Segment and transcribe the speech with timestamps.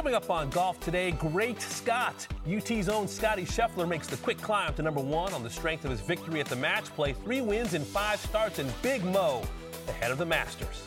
[0.00, 2.26] Coming up on Golf Today, Great Scott.
[2.50, 5.90] UT's own Scotty Scheffler makes the quick climb to number one on the strength of
[5.90, 7.12] his victory at the match play.
[7.12, 9.42] Three wins in five starts, and Big Mo
[9.88, 10.84] ahead of the Masters.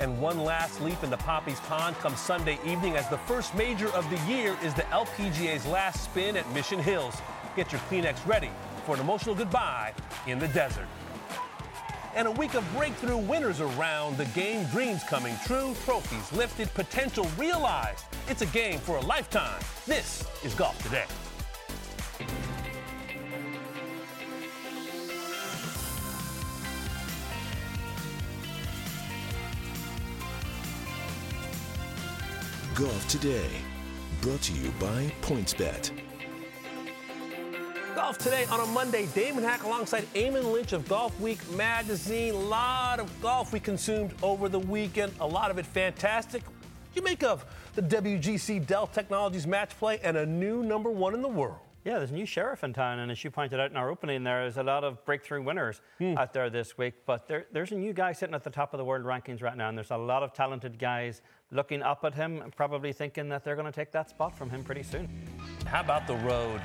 [0.00, 4.04] And one last leap into Poppy's Pond comes Sunday evening as the first major of
[4.10, 7.16] the year is the LPGA's last spin at Mission Hills.
[7.56, 8.50] Get your Kleenex ready
[8.84, 9.94] for an emotional goodbye
[10.26, 10.88] in the desert.
[12.16, 17.26] And a week of breakthrough winners around the game, dreams coming true, trophies lifted, potential
[17.38, 18.04] realized.
[18.28, 19.60] It's a game for a lifetime.
[19.86, 21.04] This is Golf Today.
[32.74, 33.50] Golf Today,
[34.20, 36.09] brought to you by PointsBet.
[38.00, 39.04] Golf today on a Monday.
[39.14, 42.32] Damon Hack alongside Eamon Lynch of Golf Week magazine.
[42.32, 45.12] A lot of golf we consumed over the weekend.
[45.20, 46.42] A lot of it fantastic.
[46.44, 47.44] What do you make of
[47.74, 51.58] the WGC Dell Technologies match play and a new number one in the world?
[51.84, 54.24] Yeah, there's a new sheriff in town, and as you pointed out in our opening,
[54.24, 56.16] there's a lot of breakthrough winners Hmm.
[56.16, 56.94] out there this week.
[57.04, 59.56] But there, there's a new guy sitting at the top of the world rankings right
[59.56, 63.28] now, and there's a lot of talented guys looking up at him and probably thinking
[63.28, 65.06] that they're going to take that spot from him pretty soon.
[65.66, 66.60] How about the road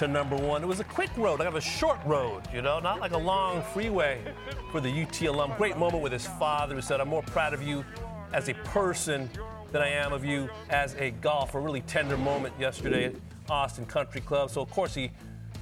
[0.00, 0.62] to number one?
[0.62, 3.62] It was a quick road, like a short road, you know, not like a long
[3.74, 4.18] freeway
[4.72, 5.52] for the UT alum.
[5.58, 7.84] Great moment with his father who said, I'm more proud of you
[8.32, 9.28] as a person
[9.72, 11.60] than I am of you as a golfer.
[11.60, 13.14] Really tender moment yesterday at
[13.50, 14.48] Austin Country Club.
[14.48, 15.10] So, of course, he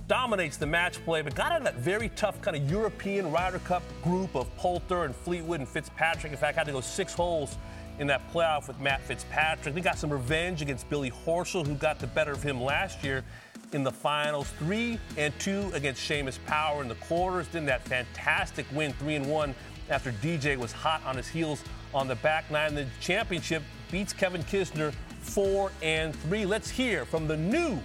[0.06, 3.58] dominates the match play, but got out of that very tough kind of European Ryder
[3.58, 6.30] Cup group of Poulter and Fleetwood and Fitzpatrick.
[6.30, 7.58] In fact, had to go six holes
[7.98, 9.74] in that playoff with Matt Fitzpatrick.
[9.74, 13.24] He got some revenge against Billy Horschel, who got the better of him last year
[13.72, 14.48] in the finals.
[14.58, 17.48] Three and two against Seamus Power in the quarters.
[17.48, 19.54] Then that fantastic win, three and one,
[19.90, 21.62] after DJ was hot on his heels
[21.94, 22.74] on the back nine.
[22.74, 26.46] The championship beats Kevin Kisner four and three.
[26.46, 27.78] Let's hear from the new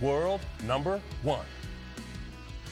[0.00, 1.44] world number one.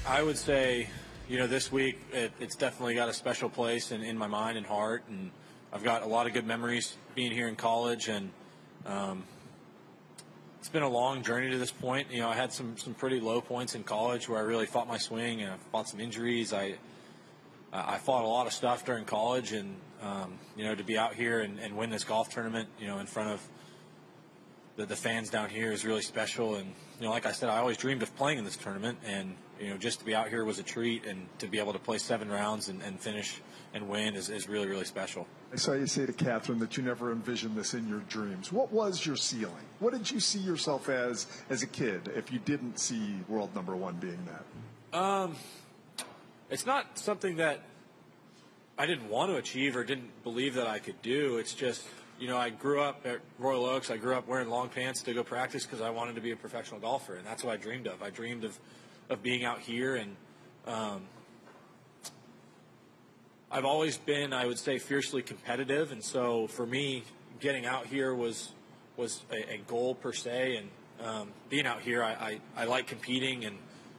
[0.06, 0.88] I would say,
[1.28, 4.56] you know, this week it, it's definitely got a special place in, in my mind
[4.56, 5.30] and heart, and
[5.72, 8.30] I've got a lot of good memories being here in college, and
[8.86, 9.24] um,
[10.58, 12.10] it's been a long journey to this point.
[12.10, 14.88] You know, I had some some pretty low points in college where I really fought
[14.88, 16.52] my swing, and I fought some injuries.
[16.52, 16.74] I
[17.72, 21.14] I fought a lot of stuff during college, and um, you know, to be out
[21.14, 23.48] here and, and win this golf tournament, you know, in front of
[24.76, 26.56] the, the fans down here is really special.
[26.56, 29.34] And you know, like I said, I always dreamed of playing in this tournament, and
[29.60, 31.78] you know, just to be out here was a treat, and to be able to
[31.78, 33.40] play seven rounds and, and finish
[33.74, 35.26] and win is, is really really special.
[35.52, 38.52] I saw you say to Catherine that you never envisioned this in your dreams.
[38.52, 39.64] What was your ceiling?
[39.78, 43.76] What did you see yourself as as a kid if you didn't see world number
[43.76, 44.98] one being that?
[44.98, 45.36] Um,
[46.48, 47.60] it's not something that
[48.78, 51.38] I didn't want to achieve or didn't believe that I could do.
[51.38, 51.82] It's just,
[52.20, 53.90] you know, I grew up at Royal Oaks.
[53.90, 56.36] I grew up wearing long pants to go practice because I wanted to be a
[56.36, 58.02] professional golfer, and that's what I dreamed of.
[58.02, 58.58] I dreamed of,
[59.08, 60.16] of being out here, and
[60.66, 61.02] um,
[63.50, 67.04] I've always been, I would say, fiercely competitive, and so for me,
[67.40, 68.52] getting out here was
[68.96, 70.68] was a, a goal per se, and
[71.06, 73.58] um, being out here, I, I, I like competing and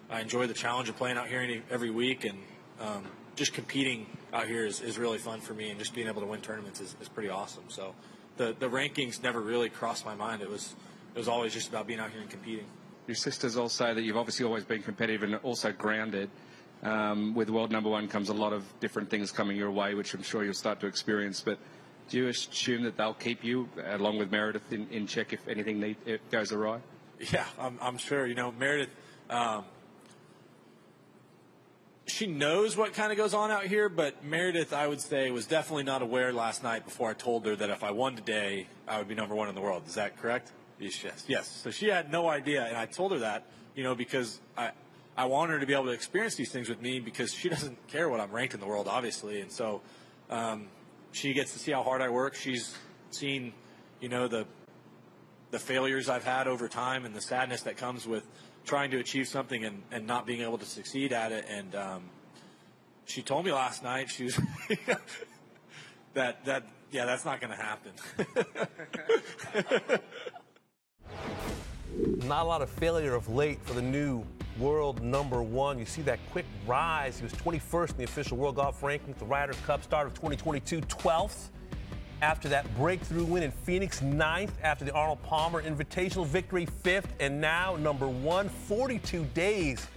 [0.09, 2.37] I enjoy the challenge of playing out here any, every week, and
[2.81, 3.03] um,
[3.35, 6.27] just competing out here is, is really fun for me, and just being able to
[6.27, 7.65] win tournaments is, is pretty awesome.
[7.67, 7.93] So
[8.37, 10.41] the the rankings never really crossed my mind.
[10.41, 10.75] It was
[11.13, 12.65] it was always just about being out here and competing.
[13.07, 16.29] Your sisters all say that you've obviously always been competitive and also grounded.
[16.83, 20.13] Um, with world number one comes a lot of different things coming your way, which
[20.13, 21.41] I'm sure you'll start to experience.
[21.41, 21.57] But
[22.09, 25.79] do you assume that they'll keep you, along with Meredith, in, in check if anything
[25.79, 25.97] need,
[26.31, 26.79] goes awry?
[27.31, 28.27] Yeah, I'm, I'm sure.
[28.27, 28.89] You know, Meredith,
[29.29, 29.63] um,
[32.05, 35.47] she knows what kind of goes on out here, but Meredith, I would say, was
[35.47, 38.97] definitely not aware last night before I told her that if I won today, I
[38.99, 39.83] would be number one in the world.
[39.87, 40.51] Is that correct?
[40.79, 41.47] Yes, yes.
[41.49, 43.45] So she had no idea, and I told her that,
[43.75, 44.71] you know, because I,
[45.15, 47.87] I want her to be able to experience these things with me because she doesn't
[47.87, 49.41] care what I'm ranked in the world, obviously.
[49.41, 49.81] And so
[50.29, 50.67] um,
[51.11, 52.35] she gets to see how hard I work.
[52.35, 52.75] She's
[53.11, 53.53] seen,
[53.99, 54.45] you know, the
[55.49, 58.27] the failures I've had over time and the sadness that comes with
[58.65, 61.45] trying to achieve something and, and not being able to succeed at it.
[61.49, 62.03] And um,
[63.05, 64.39] she told me last night she was
[66.13, 67.93] that that yeah that's not going to happen.
[71.97, 74.23] Not a lot of failure of late for the new
[74.59, 75.79] world number one.
[75.79, 77.17] You see that quick rise.
[77.17, 80.13] He was 21st in the official world golf ranking at the Ryder Cup start of
[80.13, 81.49] 2022, 12th.
[82.21, 87.41] After that breakthrough win in Phoenix, ninth after the Arnold Palmer Invitational victory, fifth, and
[87.41, 88.49] now number one.
[88.49, 89.87] 42 days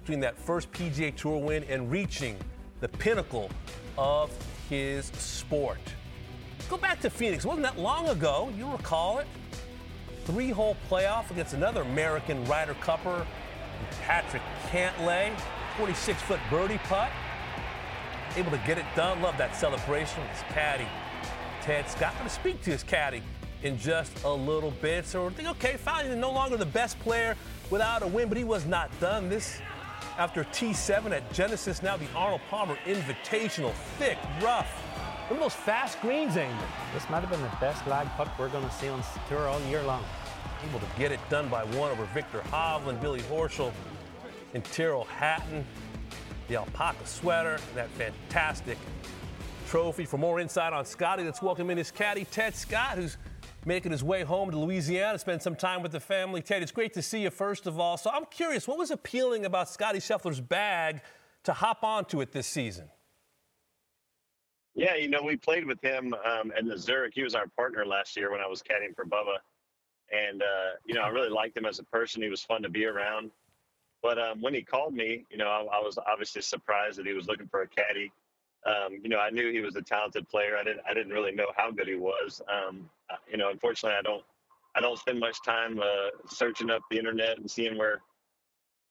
[0.00, 2.36] between that first PGA Tour win and reaching
[2.80, 3.50] the pinnacle
[3.96, 4.30] of
[4.68, 5.80] his sport.
[6.68, 7.44] Go back to Phoenix.
[7.44, 8.52] It wasn't that long ago.
[8.56, 9.26] You recall it.
[10.28, 13.24] Three-hole playoff against another American Ryder Cupper,
[14.02, 15.34] Patrick Cantlay.
[15.78, 17.10] 46-foot birdie putt.
[18.36, 19.22] Able to get it done.
[19.22, 20.22] Love that celebration.
[20.34, 20.86] His caddy,
[21.62, 22.12] Ted Scott.
[22.14, 23.22] going to speak to his caddy
[23.62, 25.06] in just a little bit.
[25.06, 27.34] So we're thinking, okay, finally, no longer the best player
[27.70, 29.28] without a win, but he was not done.
[29.28, 29.60] This
[30.18, 33.72] after T7 at Genesis, now the Arnold Palmer Invitational.
[33.98, 34.84] Thick, rough.
[35.30, 36.54] At those fast greens, Amy.
[36.92, 39.60] This might have been the best lag putt we're going to see on tour all
[39.68, 40.02] year long.
[40.68, 43.72] Able to get it done by one over Viktor Hovland, Billy Horschel,
[44.54, 45.64] and Tyrrell Hatton.
[46.48, 48.78] The alpaca sweater, that fantastic
[49.68, 50.04] trophy.
[50.04, 53.18] For more insight on Scotty, let's welcome in his caddy, Ted Scott, who's
[53.66, 56.40] making his way home to Louisiana to spend some time with the family.
[56.40, 57.96] Ted, it's great to see you, first of all.
[57.96, 61.02] So I'm curious, what was appealing about Scotty Scheffler's bag
[61.44, 62.88] to hop onto it this season?
[64.74, 67.12] Yeah, you know, we played with him um, in the Zurich.
[67.14, 69.38] He was our partner last year when I was caddying for Bubba.
[70.12, 72.22] And, uh, you know, I really liked him as a person.
[72.22, 73.30] He was fun to be around.
[74.02, 77.12] But um, when he called me, you know, I, I, was obviously surprised that he
[77.12, 78.12] was looking for a caddy.
[78.64, 80.56] Um, you know, I knew he was a talented player.
[80.56, 82.40] I didn't, I didn't really know how good he was.
[82.48, 82.88] Um,
[83.30, 84.22] you know, unfortunately, I don't,
[84.76, 88.00] I don't spend much time uh, searching up the internet and seeing where,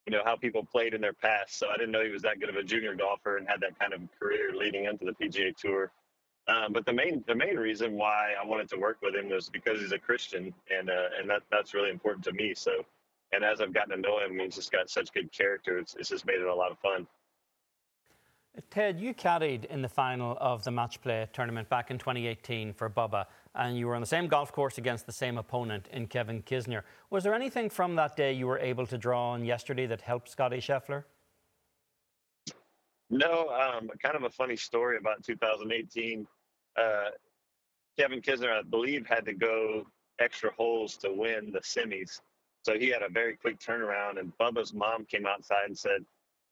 [0.05, 1.57] you know, how people played in their past.
[1.57, 3.79] So I didn't know he was that good of a junior golfer and had that
[3.79, 5.91] kind of career leading into the PGA Tour.
[6.47, 9.49] Um, but the main the main reason why I wanted to work with him was
[9.49, 12.53] because he's a Christian, and uh, and that that's really important to me.
[12.55, 12.85] So
[13.33, 15.77] and as I've gotten to know him, he's just got such good character.
[15.77, 17.07] It's, it's just made it a lot of fun.
[18.71, 22.89] Ted, you caddied in the final of the match play tournament back in 2018 for
[22.89, 26.41] Bubba, and you were on the same golf course against the same opponent in Kevin
[26.41, 26.81] Kisner.
[27.11, 30.29] Was there anything from that day you were able to draw on yesterday that helped
[30.29, 31.03] Scotty Scheffler?
[33.11, 36.25] No, um, kind of a funny story about 2018.
[36.77, 37.09] Uh,
[37.97, 39.87] Kevin Kisner, I believe, had to go
[40.19, 42.21] extra holes to win the semis.
[42.61, 46.05] So he had a very quick turnaround, and Bubba's mom came outside and said,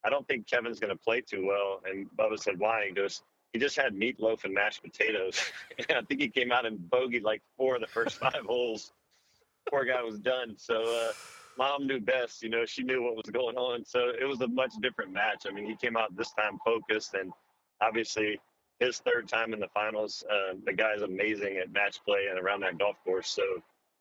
[0.06, 1.82] I don't think Kevin's going to play too well.
[1.90, 2.86] And Bubba said, Why?
[2.88, 3.24] He goes,
[3.54, 5.40] He just had meatloaf and mashed potatoes.
[5.90, 8.92] and I think he came out and bogeyed like four of the first five holes.
[9.70, 10.56] Poor guy was done.
[10.58, 11.12] So, uh,
[11.58, 12.44] mom knew best.
[12.44, 13.84] You know, she knew what was going on.
[13.84, 15.46] So it was a much different match.
[15.50, 17.34] I mean, he came out this time focused, and
[17.82, 18.40] obviously
[18.80, 20.24] his third time in the finals.
[20.30, 23.30] Uh, the guy's amazing at match play and around that golf course.
[23.30, 23.44] So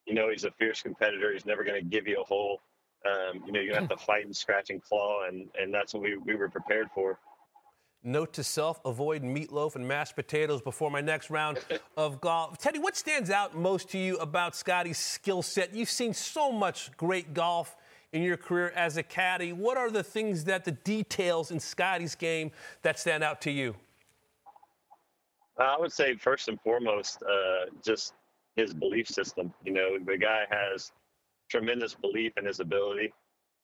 [0.06, 1.32] you know he's a fierce competitor.
[1.32, 2.60] He's never going to give you a hole.
[3.06, 6.02] Um, you know, you have to fight and scratch and claw, and, and that's what
[6.02, 7.18] we, we were prepared for.
[8.06, 11.58] Note to self avoid meatloaf and mashed potatoes before my next round
[11.96, 12.58] of golf.
[12.58, 15.74] Teddy, what stands out most to you about Scotty's skill set?
[15.74, 17.76] You've seen so much great golf
[18.12, 19.52] in your career as a caddy.
[19.52, 23.74] What are the things that the details in Scotty's game that stand out to you?
[25.58, 28.14] I would say, first and foremost, uh, just
[28.56, 29.52] his belief system.
[29.64, 30.92] You know, the guy has
[31.50, 33.12] tremendous belief in his ability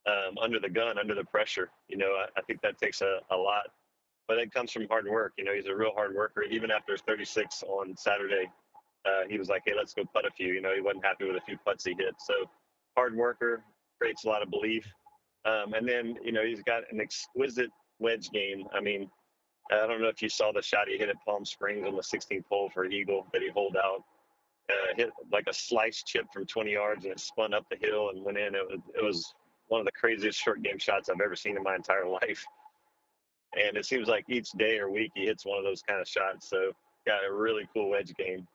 [0.06, 1.70] um, under the gun, under the pressure.
[1.88, 3.64] You know, I, I think that takes a, a, lot,
[4.28, 5.32] but it comes from hard work.
[5.38, 6.42] You know, he's a real hard worker.
[6.42, 8.50] Even after his 36 on Saturday,
[9.04, 11.26] uh, he was like, "Hey, let's go putt a few." You know, he wasn't happy
[11.26, 12.14] with a few putts he hit.
[12.18, 12.34] So,
[12.96, 13.64] hard worker
[14.00, 14.86] creates a lot of belief.
[15.44, 18.66] Um, and then, you know, he's got an exquisite wedge game.
[18.74, 19.10] I mean,
[19.72, 22.02] I don't know if you saw the shot he hit at Palm Springs on the
[22.02, 24.04] 16th hole for Eagle that he holed out
[24.70, 28.10] uh, hit like a slice chip from 20 yards and it spun up the hill
[28.10, 28.54] and went in.
[28.54, 29.34] It was, it was
[29.68, 32.44] one of the craziest short game shots I've ever seen in my entire life.
[33.54, 36.06] And it seems like each day or week he hits one of those kind of
[36.06, 36.48] shots.
[36.48, 36.72] So
[37.06, 38.46] got a really cool wedge game.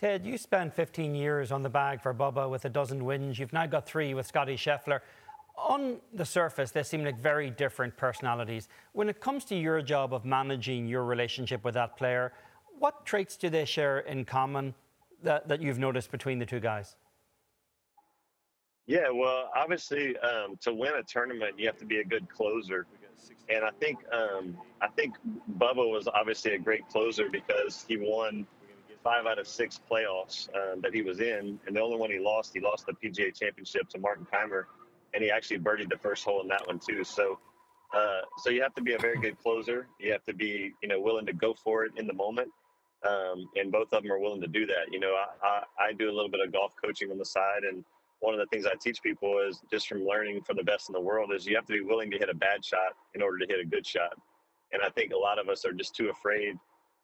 [0.00, 3.38] Ted, you spent 15 years on the bag for Bubba with a dozen wins.
[3.38, 5.00] You've now got three with Scotty Scheffler.
[5.58, 8.68] On the surface, they seem like very different personalities.
[8.92, 12.32] When it comes to your job of managing your relationship with that player,
[12.78, 14.74] what traits do they share in common
[15.22, 16.96] that, that you've noticed between the two guys?
[18.86, 22.86] Yeah, well, obviously, um, to win a tournament, you have to be a good closer,
[23.50, 25.16] and I think um, I think
[25.58, 28.46] Bubba was obviously a great closer because he won
[29.04, 32.18] five out of six playoffs um, that he was in, and the only one he
[32.18, 34.64] lost, he lost the PGA Championship to Martin Kaymer,
[35.18, 37.02] and he actually birdied the first hole in that one too.
[37.02, 37.40] So,
[37.92, 39.88] uh, so you have to be a very good closer.
[39.98, 42.52] You have to be, you know, willing to go for it in the moment
[43.06, 44.92] um, and both of them are willing to do that.
[44.92, 47.62] You know, I, I, I, do a little bit of golf coaching on the side,
[47.68, 47.84] and
[48.20, 50.92] one of the things I teach people is just from learning from the best in
[50.92, 53.38] the world is you have to be willing to hit a bad shot in order
[53.38, 54.14] to hit a good shot.
[54.72, 56.54] And I think a lot of us are just too afraid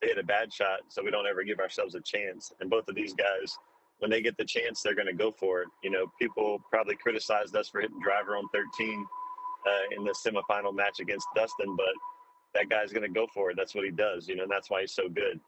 [0.03, 2.53] to hit a bad shot, so we don't ever give ourselves a chance.
[2.61, 3.57] And both of these guys,
[3.99, 5.69] when they get the chance, they're going to go for it.
[5.83, 9.07] You know, people probably criticized us for hitting driver on 13
[9.67, 11.95] uh, in the semifinal match against Dustin, but
[12.55, 13.57] that guy's going to go for it.
[13.57, 15.41] That's what he does, you know, and that's why he's so good.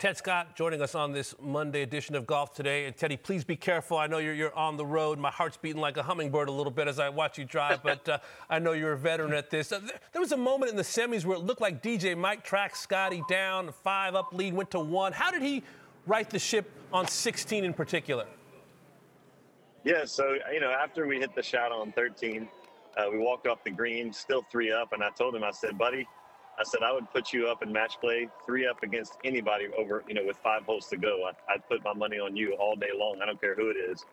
[0.00, 2.86] Ted Scott joining us on this Monday edition of Golf Today.
[2.86, 3.98] And Teddy, please be careful.
[3.98, 5.18] I know you're, you're on the road.
[5.18, 8.08] My heart's beating like a hummingbird a little bit as I watch you drive, but
[8.08, 8.18] uh,
[8.48, 9.72] I know you're a veteran at this.
[9.72, 9.80] Uh,
[10.12, 13.22] there was a moment in the semis where it looked like DJ Mike tracked Scotty
[13.28, 15.12] down, five up lead, went to one.
[15.12, 15.64] How did he
[16.06, 18.26] right the ship on 16 in particular?
[19.84, 22.48] Yeah, so, you know, after we hit the shot on 13,
[22.96, 25.78] uh, we walked off the green, still three up, and I told him, I said,
[25.78, 26.06] buddy,
[26.58, 30.04] I said I would put you up in match play, three up against anybody over,
[30.06, 31.30] you know, with five holes to go.
[31.48, 33.20] I, would put my money on you all day long.
[33.22, 34.04] I don't care who it is.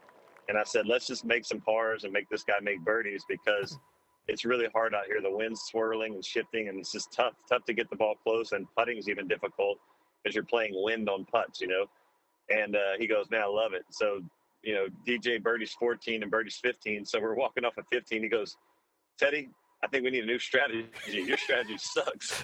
[0.47, 3.77] And I said, let's just make some pars and make this guy make birdies because
[4.29, 5.21] it's really hard out here.
[5.21, 8.53] The wind's swirling and shifting, and it's just tough, tough to get the ball close.
[8.53, 9.77] And putting is even difficult
[10.27, 11.85] because you're playing wind on putts, you know.
[12.49, 13.83] And uh, he goes, man, I love it.
[13.91, 14.21] So,
[14.61, 17.05] you know, DJ Birdie's 14 and Birdie's 15.
[17.05, 18.23] So we're walking off at 15.
[18.23, 18.57] He goes,
[19.17, 19.49] Teddy,
[19.83, 20.85] I think we need a new strategy.
[21.09, 22.43] Your strategy sucks.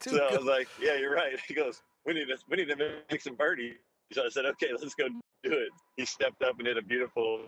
[0.00, 1.38] so I was like, yeah, you're right.
[1.48, 2.76] He goes, we need to, we need to
[3.10, 3.74] make some birdies.
[4.12, 5.70] So I said, okay, let's go do it.
[5.96, 7.40] He stepped up and hit a beautiful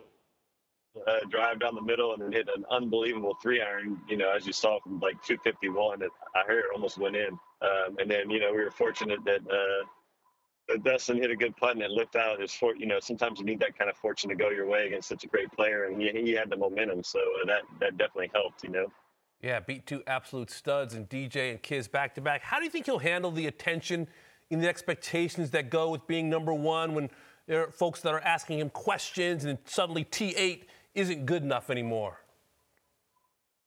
[1.07, 4.47] uh, drive down the middle and then hit an unbelievable three iron, you know, as
[4.47, 7.38] you saw from like 251 that I heard almost went in.
[7.62, 9.85] Um, and then, you know, we were fortunate that uh,
[10.83, 12.41] Dustin hit a good putt and it looked out.
[12.41, 14.87] His for, you know, sometimes you need that kind of fortune to go your way
[14.87, 18.31] against such a great player, and he, he had the momentum, so that that definitely
[18.35, 18.65] helped.
[18.65, 18.87] You know.
[19.41, 22.43] Yeah, beat two absolute studs and DJ and Kiz back to back.
[22.43, 24.09] How do you think he'll handle the attention
[24.50, 27.11] and the expectations that go with being number one when
[27.47, 30.65] there are folks that are asking him questions and suddenly T8
[30.97, 32.19] isn't good enough anymore?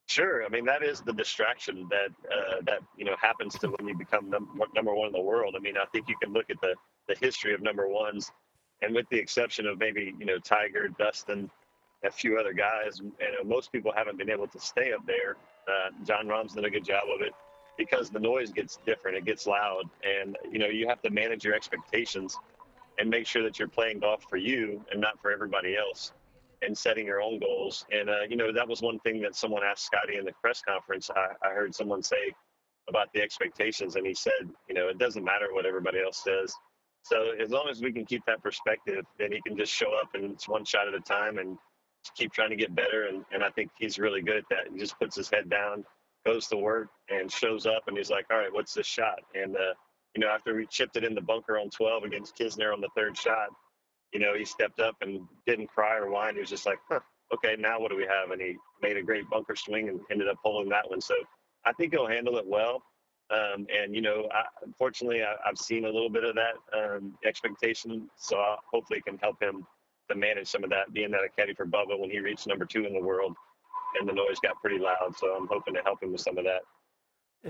[0.07, 3.87] Sure, I mean that is the distraction that uh, that you know happens to when
[3.87, 5.53] you become number, number one in the world.
[5.55, 6.73] I mean, I think you can look at the
[7.07, 8.31] the history of number ones,
[8.81, 11.47] and with the exception of maybe you know Tiger, Dustin,
[12.03, 15.37] a few other guys, you know, most people haven't been able to stay up there.
[15.67, 17.33] Uh, Jon Rahm's done a good job of it
[17.77, 21.45] because the noise gets different, it gets loud, and you know you have to manage
[21.45, 22.35] your expectations
[22.97, 26.13] and make sure that you're playing golf for you and not for everybody else
[26.61, 27.85] and setting your own goals.
[27.91, 30.61] And, uh, you know, that was one thing that someone asked Scotty in the press
[30.61, 31.09] conference.
[31.09, 32.33] I, I heard someone say
[32.89, 36.53] about the expectations, and he said, you know, it doesn't matter what everybody else says.
[37.03, 40.09] So as long as we can keep that perspective, then he can just show up
[40.13, 41.57] and it's one shot at a time and
[42.15, 43.07] keep trying to get better.
[43.07, 44.71] And, and I think he's really good at that.
[44.71, 45.85] He just puts his head down,
[46.25, 49.19] goes to work, and shows up, and he's like, all right, what's this shot?
[49.33, 49.73] And, uh,
[50.15, 52.89] you know, after we chipped it in the bunker on 12 against Kisner on the
[52.95, 53.49] third shot,
[54.13, 56.35] you know, he stepped up and didn't cry or whine.
[56.35, 56.99] He was just like, huh,
[57.33, 58.31] okay, now what do we have?
[58.31, 61.01] And he made a great bunker swing and ended up pulling that one.
[61.01, 61.15] So
[61.65, 62.83] I think he'll handle it well.
[63.31, 67.13] Um, and, you know, I, unfortunately, I, have seen a little bit of that um,
[67.23, 68.09] expectation.
[68.17, 69.67] So I hopefully can help him
[70.09, 72.65] to manage some of that, being that a caddy for Bubba when he reached number
[72.65, 73.35] two in the world
[73.99, 75.15] and the noise got pretty loud.
[75.17, 76.61] So I'm hoping to help him with some of that.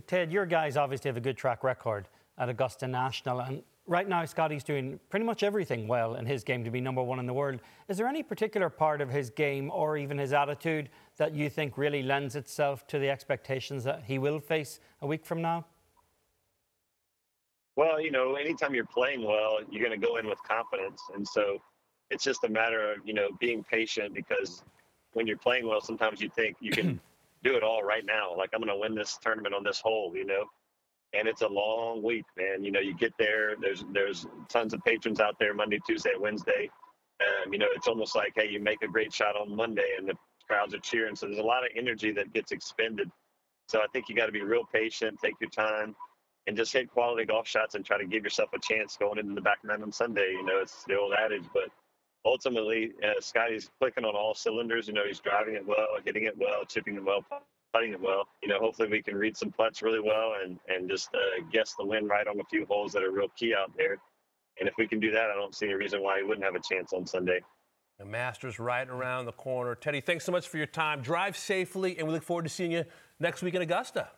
[0.08, 3.40] Ted, your guys obviously have a good track record at Augusta National.
[3.40, 7.02] And right now Scotty's doing pretty much everything well in his game to be number
[7.02, 7.60] one in the world.
[7.88, 11.78] Is there any particular part of his game or even his attitude that you think
[11.78, 15.66] really lends itself to the expectations that he will face a week from now?
[17.76, 21.02] Well, you know, anytime you're playing well, you're going to go in with confidence.
[21.16, 21.60] And so
[22.12, 24.64] it's just a matter of, you know, being patient because
[25.14, 27.00] when you're playing well, sometimes you think you can
[27.44, 28.36] do it all right now.
[28.38, 30.46] Like, I'm going to win this tournament on this hole, you know?
[31.14, 32.64] And it's a long week, man.
[32.64, 33.56] You know, you get there.
[33.60, 36.70] There's there's tons of patrons out there Monday, Tuesday, Wednesday.
[37.22, 40.08] Um, you know, it's almost like hey, you make a great shot on Monday, and
[40.08, 40.16] the
[40.48, 41.16] crowds are cheering.
[41.16, 43.10] So there's a lot of energy that gets expended.
[43.68, 45.96] So I think you got to be real patient, take your time,
[46.48, 49.36] and just hit quality golf shots and try to give yourself a chance going into
[49.36, 50.32] the back nine on Sunday.
[50.32, 51.70] You know, it's the old adage, but
[52.26, 54.88] ultimately, uh, Scotty's clicking on all cylinders.
[54.88, 57.24] You know, he's driving it well, hitting it well, chipping it well,
[57.74, 58.28] putting it well.
[58.42, 61.76] You know, hopefully we can read some putts really well and and just uh, guess
[61.78, 63.98] the wind right on a few holes that are real key out there.
[64.60, 66.56] And if we can do that, I don't see any reason why he wouldn't have
[66.56, 67.42] a chance on Sunday.
[67.98, 69.76] The Masters right around the corner.
[69.76, 71.02] Teddy, thanks so much for your time.
[71.02, 72.86] Drive safely, and we look forward to seeing you
[73.20, 74.10] next week in Augusta.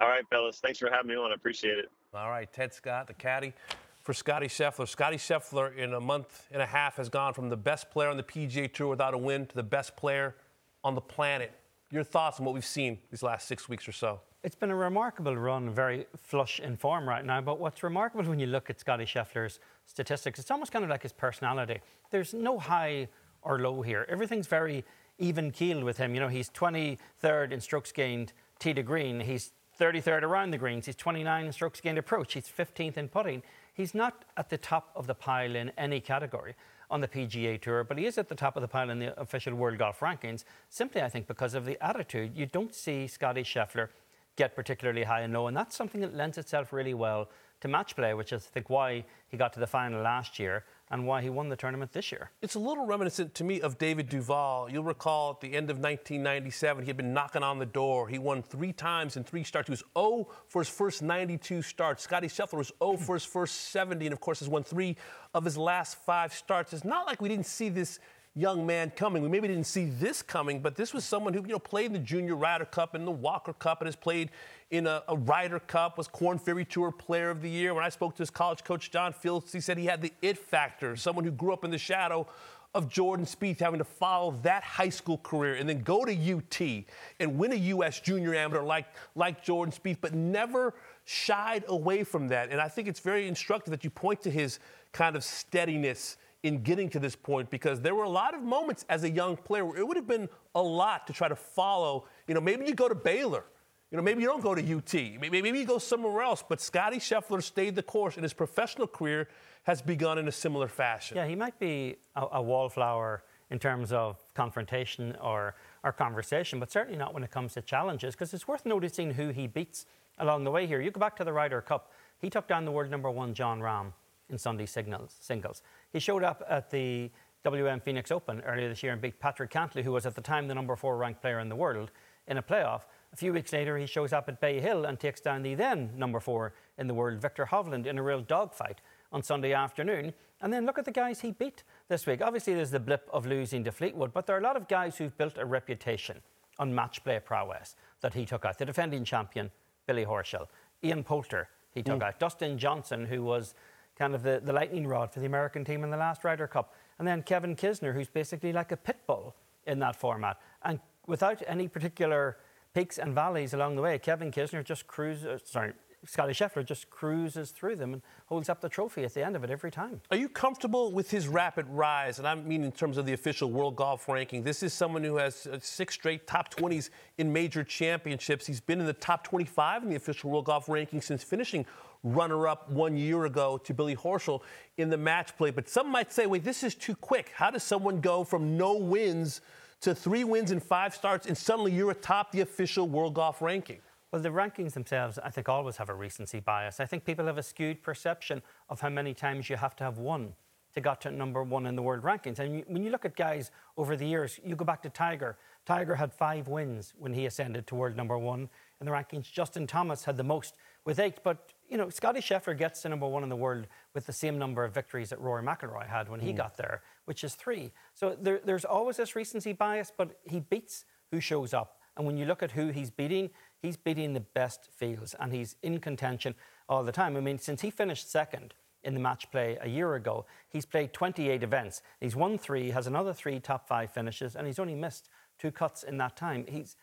[0.00, 0.60] All right, fellas.
[0.60, 1.30] Thanks for having me on.
[1.30, 1.90] I appreciate it.
[2.14, 3.52] All right, Ted Scott, the caddy
[4.00, 4.88] for Scotty Scheffler.
[4.88, 8.16] Scotty Scheffler, in a month and a half, has gone from the best player on
[8.16, 10.36] the PGA Tour without a win to the best player
[10.82, 11.52] on the planet
[11.90, 14.20] your thoughts on what we've seen these last six weeks or so?
[14.42, 17.40] It's been a remarkable run, very flush in form right now.
[17.40, 21.02] But what's remarkable when you look at Scotty Scheffler's statistics, it's almost kind of like
[21.02, 21.80] his personality.
[22.10, 23.08] There's no high
[23.42, 24.06] or low here.
[24.08, 24.84] Everything's very
[25.18, 26.14] even keeled with him.
[26.14, 29.20] You know, he's 23rd in strokes gained tee to green.
[29.20, 30.86] He's 33rd around the greens.
[30.86, 32.32] He's 29 in strokes gained approach.
[32.34, 33.42] He's 15th in putting.
[33.74, 36.54] He's not at the top of the pile in any category
[36.90, 39.18] on the PGA Tour, but he is at the top of the pile in the
[39.20, 42.32] official World Golf Rankings, simply, I think, because of the attitude.
[42.36, 43.88] You don't see Scotty Scheffler
[44.36, 47.28] get particularly high and low, and that's something that lends itself really well
[47.60, 50.64] to match play, which is, I think, why he got to the final last year
[50.90, 52.30] and why he won the tournament this year.
[52.42, 54.68] It's a little reminiscent to me of David Duval.
[54.70, 58.08] You'll recall at the end of 1997, he had been knocking on the door.
[58.08, 59.68] He won three times in three starts.
[59.68, 62.02] He was 0 for his first 92 starts.
[62.02, 64.96] Scotty Scheffler was 0 for his first 70, and of course, has won three
[65.32, 66.72] of his last five starts.
[66.72, 68.00] It's not like we didn't see this
[68.34, 69.22] young man coming.
[69.22, 71.92] We maybe didn't see this coming, but this was someone who, you know, played in
[71.92, 74.30] the Junior Ryder Cup and the Walker Cup and has played
[74.70, 77.74] in a, a Ryder Cup, was Korn Ferry Tour Player of the Year.
[77.74, 80.38] When I spoke to his college coach, John Fields, he said he had the it
[80.38, 82.26] factor, someone who grew up in the shadow
[82.72, 86.84] of Jordan Spieth, having to follow that high school career and then go to UT
[87.18, 87.98] and win a U.S.
[87.98, 88.86] Junior Amateur like,
[89.16, 90.74] like Jordan Spieth, but never
[91.04, 92.50] shied away from that.
[92.50, 94.60] And I think it's very instructive that you point to his
[94.92, 98.84] kind of steadiness in getting to this point because there were a lot of moments
[98.88, 102.06] as a young player where it would have been a lot to try to follow.
[102.28, 103.44] You know, maybe you go to Baylor.
[103.90, 104.94] You know, maybe you don't go to UT.
[104.94, 106.44] Maybe, maybe you go somewhere else.
[106.48, 109.28] But Scotty Scheffler stayed the course, and his professional career
[109.64, 111.16] has begun in a similar fashion.
[111.16, 116.70] Yeah, he might be a, a wallflower in terms of confrontation or, or conversation, but
[116.70, 119.86] certainly not when it comes to challenges, because it's worth noticing who he beats
[120.18, 120.80] along the way here.
[120.80, 123.60] You go back to the Ryder Cup, he took down the world number one, Jon
[123.60, 123.92] Rahm,
[124.28, 125.62] in Sunday signals, singles.
[125.92, 127.10] He showed up at the
[127.42, 130.46] WM Phoenix Open earlier this year and beat Patrick Cantlay, who was at the time
[130.46, 131.90] the number four ranked player in the world,
[132.28, 132.82] in a playoff.
[133.12, 135.90] A few weeks later, he shows up at Bay Hill and takes down the then
[135.96, 138.80] number four in the world, Viktor Hovland, in a real dogfight
[139.12, 140.12] on Sunday afternoon.
[140.40, 142.22] And then look at the guys he beat this week.
[142.22, 144.96] Obviously, there's the blip of losing to Fleetwood, but there are a lot of guys
[144.96, 146.18] who've built a reputation
[146.58, 148.58] on match play prowess that he took out.
[148.58, 149.50] The defending champion,
[149.86, 150.46] Billy Horschel,
[150.84, 152.04] Ian Poulter, he took mm.
[152.04, 153.54] out, Dustin Johnson, who was
[153.98, 156.74] kind of the, the lightning rod for the American team in the last Ryder Cup.
[156.98, 159.34] And then Kevin Kisner, who's basically like a pit bull
[159.66, 160.38] in that format.
[160.62, 162.38] And without any particular
[162.74, 165.72] peaks and valleys along the way, Kevin Kisner just cruises, sorry,
[166.06, 169.44] Scotty Scheffler just cruises through them and holds up the trophy at the end of
[169.44, 170.00] it every time.
[170.10, 172.18] Are you comfortable with his rapid rise?
[172.18, 174.42] And I mean in terms of the official world golf ranking.
[174.42, 178.46] This is someone who has uh, six straight top 20s in major championships.
[178.46, 181.66] He's been in the top 25 in the official world golf ranking since finishing
[182.02, 184.40] runner up one year ago to Billy Horschel
[184.78, 185.50] in the match play.
[185.50, 187.30] But some might say, wait, this is too quick.
[187.34, 189.42] How does someone go from no wins
[189.80, 193.78] to three wins and five starts and suddenly you're atop the official world golf ranking?
[194.12, 196.80] Well, the rankings themselves, I think, always have a recency bias.
[196.80, 199.98] I think people have a skewed perception of how many times you have to have
[199.98, 200.34] won
[200.74, 202.38] to get to number one in the world rankings.
[202.38, 205.36] And when you look at guys over the years, you go back to Tiger.
[205.66, 208.48] Tiger had five wins when he ascended to world number one
[208.80, 209.30] in the rankings.
[209.30, 211.20] Justin Thomas had the most with eight.
[211.22, 214.38] But you know, Scotty Scheffler gets to number one in the world with the same
[214.38, 216.36] number of victories that Rory McIlroy had when he mm.
[216.36, 217.72] got there, which is three.
[217.92, 221.78] So there, there's always this recency bias, but he beats who shows up.
[221.96, 225.56] And when you look at who he's beating, he's beating the best fields, and he's
[225.60, 226.36] in contention
[226.68, 227.16] all the time.
[227.16, 230.92] I mean, since he finished second in the match play a year ago, he's played
[230.92, 231.82] 28 events.
[232.00, 235.82] He's won three, has another three top five finishes, and he's only missed two cuts
[235.82, 236.44] in that time.
[236.46, 236.76] He's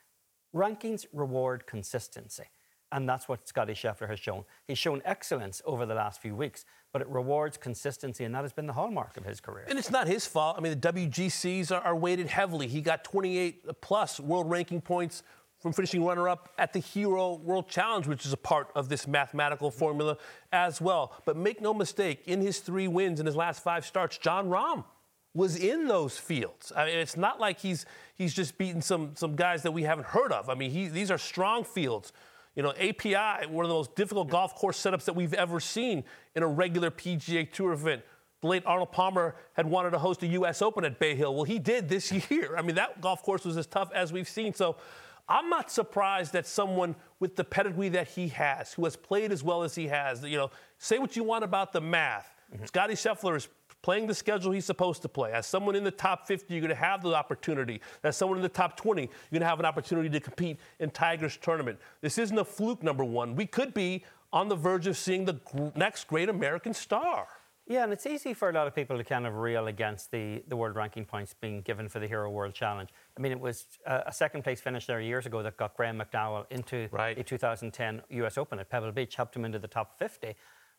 [0.53, 2.49] rankings reward consistency.
[2.91, 4.45] And that's what Scotty Scheffler has shown.
[4.65, 8.53] He's shown excellence over the last few weeks, but it rewards consistency, and that has
[8.53, 9.65] been the hallmark of his career.
[9.67, 10.55] And it's not his fault.
[10.57, 12.67] I mean, the WGCs are, are weighted heavily.
[12.67, 15.23] He got 28 plus world ranking points
[15.59, 19.07] from finishing runner up at the Hero World Challenge, which is a part of this
[19.07, 20.17] mathematical formula
[20.51, 21.13] as well.
[21.25, 24.85] But make no mistake, in his three wins in his last five starts, Jon Rahm
[25.33, 26.71] was in those fields.
[26.75, 30.07] I mean, it's not like he's he's just beaten some some guys that we haven't
[30.07, 30.49] heard of.
[30.49, 32.11] I mean, he, these are strong fields.
[32.57, 36.03] You know, API, one of the most difficult golf course setups that we've ever seen
[36.35, 38.01] in a regular PGA Tour event.
[38.41, 40.63] The late Arnold Palmer had wanted to host a U.S.
[40.63, 41.35] Open at Bay Hill.
[41.35, 42.57] Well, he did this year.
[42.57, 44.55] I mean, that golf course was as tough as we've seen.
[44.55, 44.75] So
[45.29, 49.43] I'm not surprised that someone with the pedigree that he has, who has played as
[49.43, 52.27] well as he has, you know, say what you want about the math.
[52.51, 52.65] Mm-hmm.
[52.65, 53.47] Scotty Scheffler is
[53.87, 55.31] playing the schedule he's supposed to play.
[55.31, 57.79] As someone in the top 50, you're going to have the opportunity.
[58.03, 60.89] As someone in the top 20, you're going to have an opportunity to compete in
[60.89, 61.79] Tiger's tournament.
[62.01, 63.33] This isn't a fluke, number one.
[63.33, 65.39] We could be on the verge of seeing the
[65.73, 67.27] next great American star.
[67.65, 70.43] Yeah, and it's easy for a lot of people to kind of reel against the,
[70.49, 72.89] the world ranking points being given for the Hero World Challenge.
[73.17, 75.97] I mean, it was a, a second place finish there years ago that got Graham
[75.97, 77.15] McDowell into right.
[77.15, 80.35] the 2010 US Open at Pebble Beach, helped him into the top 50.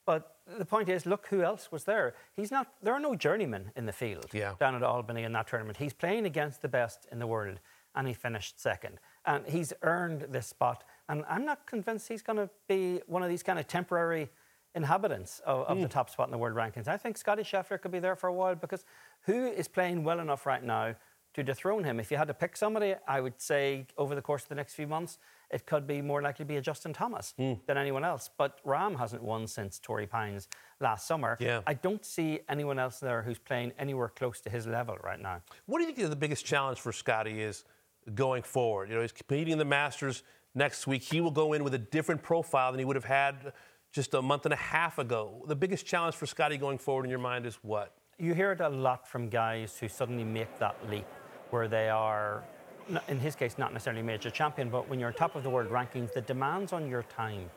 [0.08, 2.14] But the point is, look who else was there.
[2.34, 2.68] He's not.
[2.82, 4.54] There are no journeymen in the field yeah.
[4.58, 5.76] down at Albany in that tournament.
[5.76, 7.60] He's playing against the best in the world,
[7.94, 9.00] and he finished second.
[9.26, 10.84] And he's earned this spot.
[11.10, 14.30] And I'm not convinced he's going to be one of these kind of temporary
[14.74, 15.82] inhabitants of, of mm.
[15.82, 16.88] the top spot in the world rankings.
[16.88, 18.86] I think Scotty Scheffler could be there for a while because
[19.26, 20.94] who is playing well enough right now
[21.34, 22.00] to dethrone him?
[22.00, 24.72] If you had to pick somebody, I would say over the course of the next
[24.72, 25.18] few months,
[25.50, 27.58] it could be more likely to be a Justin Thomas mm.
[27.66, 28.28] than anyone else.
[28.36, 30.48] But Rahm hasn't won since Torrey Pines
[30.80, 31.36] last summer.
[31.40, 31.62] Yeah.
[31.66, 35.42] I don't see anyone else there who's playing anywhere close to his level right now.
[35.66, 37.64] What do you think the biggest challenge for Scotty is
[38.14, 38.90] going forward?
[38.90, 40.22] You know, he's competing in the Masters
[40.54, 41.02] next week.
[41.02, 43.52] He will go in with a different profile than he would have had
[43.90, 45.44] just a month and a half ago.
[45.46, 47.94] The biggest challenge for Scotty going forward in your mind is what?
[48.18, 51.06] You hear it a lot from guys who suddenly make that leap
[51.50, 52.44] where they are
[53.08, 55.70] in his case, not necessarily major champion, but when you're on top of the world
[55.70, 57.50] rankings, the demands on your time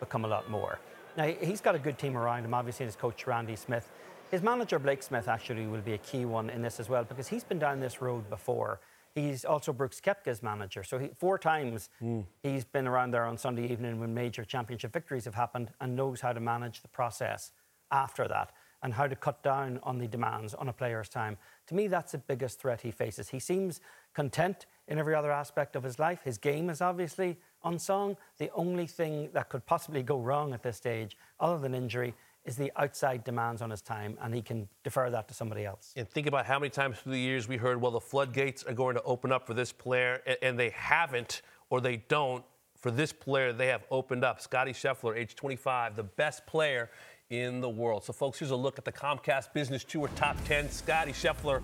[0.00, 0.78] become a lot more.
[1.16, 3.90] Now, he's got a good team around him, obviously, his coach, Randy Smith.
[4.30, 7.28] His manager, Blake Smith, actually will be a key one in this as well because
[7.28, 8.80] he's been down this road before.
[9.14, 10.84] He's also Brooks Koepka's manager.
[10.84, 12.24] So he, four times mm.
[12.42, 16.20] he's been around there on Sunday evening when major championship victories have happened and knows
[16.20, 17.52] how to manage the process
[17.90, 21.36] after that and how to cut down on the demands on a player's time.
[21.66, 23.30] To me, that's the biggest threat he faces.
[23.30, 23.80] He seems
[24.14, 26.20] content in every other aspect of his life.
[26.24, 28.16] His game is obviously unsung.
[28.38, 32.56] The only thing that could possibly go wrong at this stage, other than injury, is
[32.56, 35.92] the outside demands on his time, and he can defer that to somebody else.
[35.96, 38.72] And think about how many times through the years we heard, well, the floodgates are
[38.72, 42.44] going to open up for this player, and they haven't, or they don't.
[42.78, 44.40] For this player, they have opened up.
[44.40, 46.90] Scotty Scheffler, age 25, the best player
[47.28, 48.04] in the world.
[48.04, 50.70] So, folks, here's a look at the Comcast Business Tour Top 10.
[50.70, 51.62] Scotty Scheffler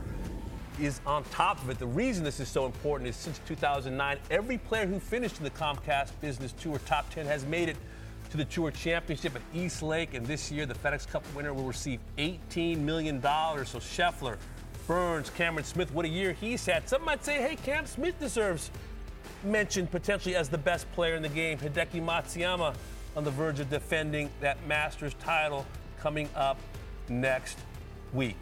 [0.80, 1.78] is on top of it.
[1.78, 5.50] The reason this is so important is since 2009, every player who finished in the
[5.50, 7.76] Comcast Business Tour Top 10 has made it
[8.30, 10.14] to the Tour Championship at East Lake.
[10.14, 13.22] And this year, the FedEx Cup winner will receive $18 million.
[13.22, 14.36] So Scheffler,
[14.86, 16.88] Burns, Cameron Smith, what a year he's had.
[16.88, 18.70] Some might say, hey, Cam Smith deserves
[19.44, 21.58] mention potentially as the best player in the game.
[21.58, 22.74] Hideki Matsuyama
[23.16, 25.64] on the verge of defending that Masters title
[26.00, 26.58] coming up
[27.08, 27.58] next
[28.12, 28.36] week.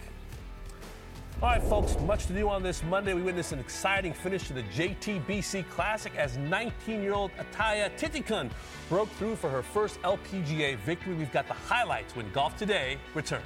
[1.40, 3.14] All right, folks, much to do on this Monday.
[3.14, 8.50] We witnessed an exciting finish to the JTBC Classic as 19 year old Atthaya Thitikul
[8.88, 11.14] broke through for her first LPGA victory.
[11.14, 13.42] We've got the highlights when Golf Today returns.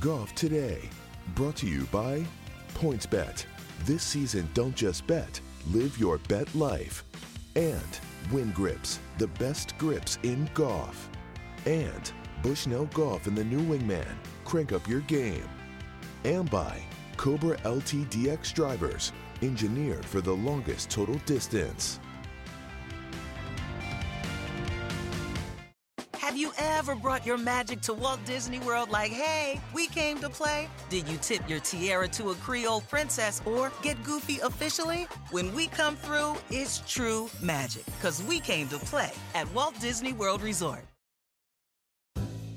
[0.00, 0.88] Golf Today,
[1.34, 2.24] brought to you by
[2.74, 3.44] PointsBet.
[3.84, 5.40] This season, don't just bet,
[5.70, 7.04] live your bet life.
[7.54, 8.00] And
[8.32, 11.08] Win Grips, the best grips in golf.
[11.66, 14.06] And Bushnell Golf and the new Wingman.
[14.44, 15.48] Crank up your game.
[16.24, 16.82] And by
[17.16, 22.00] Cobra LTDX drivers, engineered for the longest total distance.
[26.14, 30.28] Have you ever brought your magic to Walt Disney World like, hey, we came to
[30.28, 30.68] play?
[30.90, 35.08] Did you tip your tiara to a Creole princess or get goofy officially?
[35.30, 40.12] When we come through, it's true magic, because we came to play at Walt Disney
[40.12, 40.84] World Resort.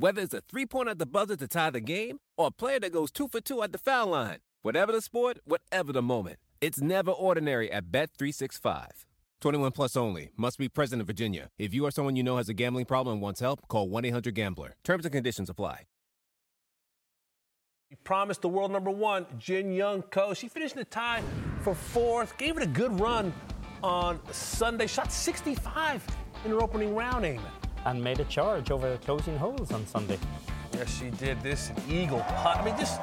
[0.00, 2.78] Whether it's a three pointer at the buzzer to tie the game or a player
[2.78, 4.38] that goes two for two at the foul line.
[4.62, 6.38] Whatever the sport, whatever the moment.
[6.60, 8.90] It's never ordinary at Bet365.
[9.40, 10.30] 21 plus only.
[10.36, 11.50] Must be present in Virginia.
[11.58, 14.04] If you or someone you know has a gambling problem and wants help, call 1
[14.04, 14.76] 800 Gambler.
[14.84, 15.86] Terms and conditions apply.
[17.90, 20.32] We promised the world number one, Jin Young Ko.
[20.32, 21.24] She finished in the tie
[21.62, 23.32] for fourth, gave it a good run
[23.82, 26.06] on Sunday, shot 65
[26.44, 27.57] in her opening round, Eamon
[27.90, 30.18] and made a charge over the closing holes on Sunday.
[30.74, 31.40] Yes, she did.
[31.40, 32.58] This eagle putt.
[32.58, 33.00] I mean, just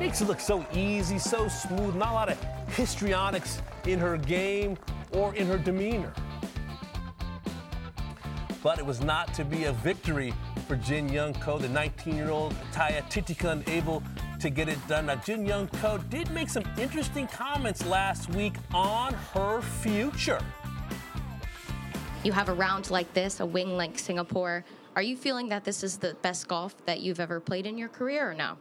[0.00, 1.94] makes it look so easy, so smooth.
[1.94, 2.38] Not a lot of
[2.70, 4.76] histrionics in her game
[5.12, 6.12] or in her demeanor.
[8.62, 10.34] But it was not to be a victory
[10.66, 14.02] for Jin Young Ko, the 19-year-old Atthaya Thitikul, able
[14.40, 15.06] to get it done.
[15.06, 20.40] Now, Jin Young Ko did make some interesting comments last week on her future
[22.26, 24.64] you have a round like this, a wing like Singapore.
[24.96, 27.88] Are you feeling that this is the best golf that you've ever played in your
[27.88, 28.58] career or no?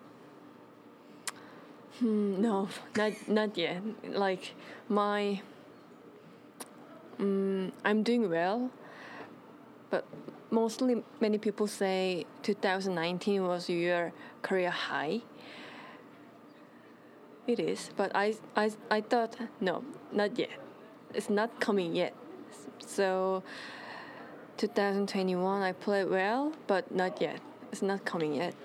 [1.99, 3.81] Hmm, no, not not yet.
[4.13, 4.53] Like
[4.87, 5.41] my,
[7.17, 8.69] um, I'm doing well,
[9.89, 10.05] but
[10.51, 15.21] mostly many people say 2019 was your career high.
[17.47, 20.53] It is, but I I I thought no, not yet.
[21.15, 22.13] It's not coming yet.
[22.79, 23.43] So
[24.57, 27.41] 2021 I played well, but not yet.
[27.71, 28.55] It's not coming yet.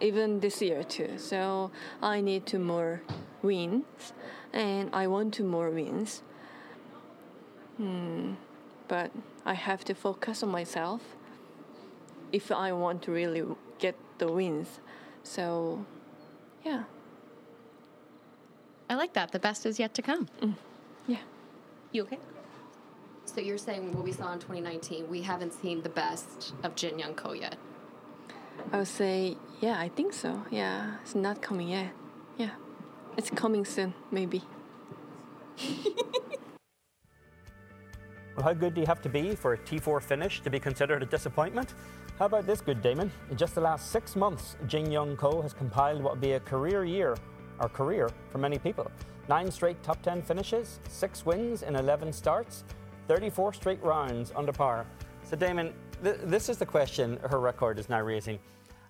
[0.00, 1.18] Even this year too.
[1.18, 1.70] So
[2.02, 3.02] I need two more
[3.42, 4.12] wins,
[4.52, 6.22] and I want two more wins.
[7.76, 8.34] Hmm.
[8.88, 9.10] But
[9.46, 11.00] I have to focus on myself
[12.32, 13.44] if I want to really
[13.78, 14.80] get the wins.
[15.22, 15.84] So,
[16.64, 16.84] yeah.
[18.88, 19.32] I like that.
[19.32, 20.28] The best is yet to come.
[21.06, 21.18] Yeah.
[21.92, 22.18] You okay?
[23.24, 26.98] So you're saying what we saw in 2019, we haven't seen the best of Jin
[26.98, 27.56] Young Ko yet.
[28.72, 30.44] I would say, yeah, I think so.
[30.50, 31.92] Yeah, it's not coming yet.
[32.36, 32.50] Yeah,
[33.16, 34.42] it's coming soon, maybe.
[38.40, 41.02] Well, how good do you have to be for a T4 finish to be considered
[41.02, 41.74] a disappointment?
[42.18, 43.12] How about this good, Damon?
[43.30, 46.40] In just the last six months, Jin Young Ko has compiled what would be a
[46.40, 47.18] career year,
[47.58, 48.90] or career for many people.
[49.28, 52.64] Nine straight top 10 finishes, six wins in 11 starts,
[53.10, 54.86] 34 straight rounds under par.
[55.24, 58.38] So, Damon, th- this is the question her record is now raising.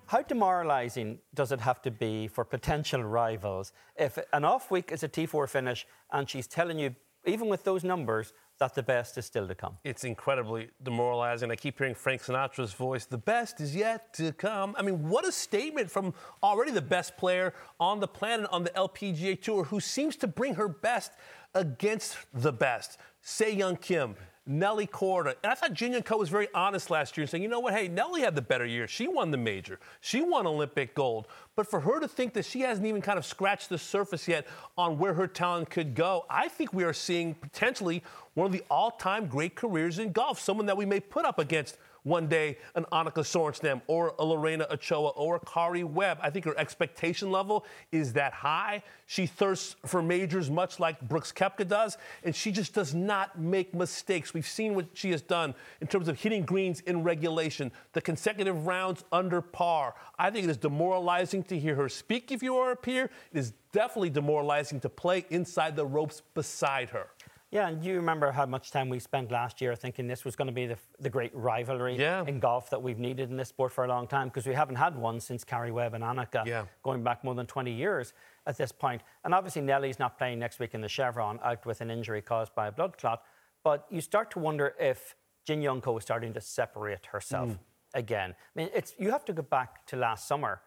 [0.04, 5.02] How demoralising does it have to be for potential rivals if an off week is
[5.04, 9.24] a T4 finish and she's telling you, even with those numbers, that the best is
[9.24, 9.78] still to come?
[9.84, 11.50] It's incredibly demoralizing.
[11.50, 13.06] I keep hearing Frank Sinatra's voice.
[13.06, 14.74] The best is yet to come.
[14.78, 18.70] I mean, what a statement from already the best player on the planet on the
[18.70, 21.12] LPGA Tour who seems to bring her best
[21.54, 22.98] against the best.
[23.22, 24.16] Sei Young Kim.
[24.46, 25.34] Nelly Korda.
[25.44, 27.74] And I thought Young Ko was very honest last year, and saying, you know what,
[27.74, 28.88] hey, Nelly had the better year.
[28.88, 29.78] She won the major.
[30.00, 31.28] She won Olympic gold.
[31.54, 34.46] But for her to think that she hasn't even kind of scratched the surface yet
[34.76, 38.02] on where her talent could go, I think we are seeing potentially
[38.34, 41.76] one of the all-time great careers in golf, someone that we may put up against
[42.02, 46.18] one day an Annika Sorenstam or a Lorena Ochoa or a Karrie Webb.
[46.22, 48.82] I think her expectation level is that high.
[49.06, 53.74] She thirsts for majors much like Brooks Koepka does, and she just does not make
[53.74, 54.32] mistakes.
[54.32, 58.66] We've seen what she has done in terms of hitting greens in regulation, the consecutive
[58.66, 59.94] rounds under par.
[60.18, 63.10] I think it is demoralizing to hear her speak if you are a peer.
[63.32, 67.08] It is definitely demoralizing to play inside the ropes beside her.
[67.52, 70.46] Yeah, and you remember how much time we spent last year thinking this was going
[70.46, 72.24] to be the, the great rivalry Yeah.
[72.24, 74.76] in golf that we've needed in this sport for a long time because we haven't
[74.76, 76.66] had one since Karrie Webb and Annika Yeah.
[76.84, 78.12] going back more than 20 years
[78.46, 79.02] at this point.
[79.24, 82.54] And obviously, Nelly's not playing next week in the Chevron out with an injury caused
[82.54, 83.24] by a blood clot.
[83.64, 87.58] But you start to wonder if Jin Young Ko is starting to separate herself Mm.
[87.94, 88.30] again.
[88.38, 90.62] I mean, it's, you have to go back to last summer,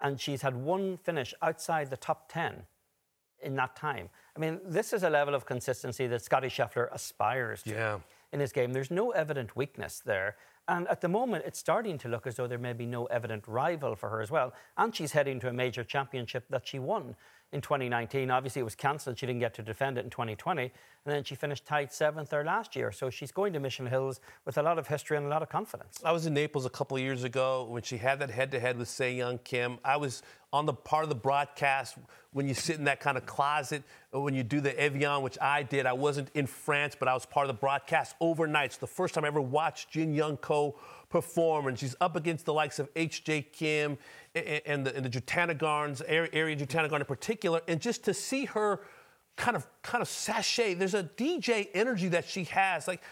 [0.00, 2.62] and she's had one finish outside the top 10
[3.42, 4.08] in that time.
[4.36, 8.00] I mean, this is a level of consistency that Scotty Scheffler aspires to Yeah.
[8.32, 8.72] in his game.
[8.72, 10.36] There's no evident weakness there.
[10.66, 13.48] And at the moment, it's starting to look as though there may be no evident
[13.48, 14.52] rival for her as well.
[14.76, 17.16] And she's heading to a major championship that she won
[17.52, 18.30] in 2019.
[18.30, 19.18] Obviously, it was cancelled.
[19.18, 20.62] She didn't get to defend it in 2020.
[20.62, 22.92] And then she finished tied seventh there last year.
[22.92, 25.48] So she's going to Mission Hills with a lot of history and a lot of
[25.48, 25.98] confidence.
[26.04, 28.60] I was in Naples a couple of years ago when she had that head to
[28.60, 29.78] head with Sei Young Kim.
[29.84, 31.96] I was on the part of the broadcast
[32.32, 33.82] when you sit in that kind of closet,
[34.14, 35.86] uh, when you do the Evian, which I did.
[35.86, 38.66] I wasn't in France, but I was part of the broadcast overnight.
[38.66, 40.76] It's the first time I ever watched Jin Young Ko
[41.08, 43.42] perform, and she's up against the likes of H.J.
[43.52, 43.98] Kim
[44.34, 48.80] and, and the, the Jutanugarns, Ariya Jutanugarn in particular, and just to see her
[49.36, 50.74] kind of kind of sachet.
[50.74, 52.86] There's a DJ energy that she has.
[52.88, 53.02] Like,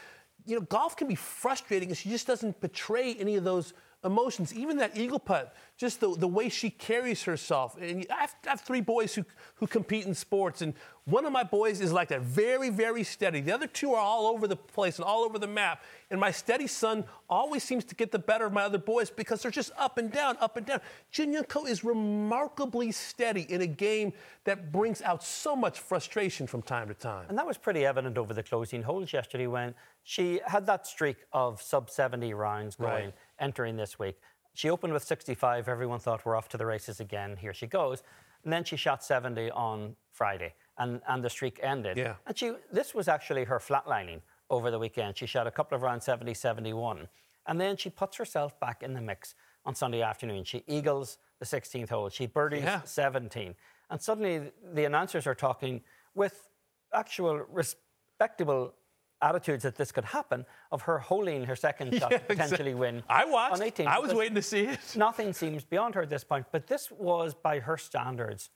[0.44, 3.72] you know, golf can be frustrating, and she just doesn't portray any of those
[4.06, 4.54] emotions.
[4.54, 7.76] Even that eagle putt, just the, the way she carries herself.
[7.80, 9.24] And I have, I have three boys who,
[9.56, 10.72] who compete in sports, and
[11.06, 13.40] one of my boys is like that, very, very steady.
[13.40, 15.84] The other two are all over the place and all over the map.
[16.10, 19.40] And my steady son always seems to get the better of my other boys because
[19.40, 20.80] they're just up and down, up and down.
[21.12, 24.12] Jin Young Ko is remarkably steady in a game
[24.44, 27.26] that brings out so much frustration from time to time.
[27.28, 31.18] And that was pretty evident over the closing holes yesterday when she had that streak
[31.32, 33.14] of sub 70 rounds going Right.
[33.38, 34.16] Entering this week.
[34.54, 35.68] She opened with 65.
[35.68, 37.36] Everyone thought we're off to the races again.
[37.36, 38.02] Here she goes.
[38.44, 41.96] And then she shot 70 on Friday, and, and the streak ended.
[41.98, 42.14] Yeah.
[42.26, 45.18] And she, this was actually her flatlining over the weekend.
[45.18, 47.08] She shot a couple of rounds 70, 71.
[47.48, 50.44] And then she puts herself back in the mix on Sunday afternoon.
[50.44, 52.08] She eagles the 16th hole.
[52.08, 52.82] She birdies Yeah.
[52.84, 53.54] 17.
[53.90, 55.82] And suddenly the announcers are talking
[56.14, 56.48] with
[56.94, 58.74] actual respectable
[59.22, 62.74] attitudes that this could happen of her holding her second shot Yeah, to potentially exactly.
[62.74, 63.02] win.
[63.08, 63.54] I watched.
[63.54, 64.80] On 18, I was waiting to see it.
[64.96, 66.46] Nothing seems beyond her at this point.
[66.52, 68.50] But this was, by her standards,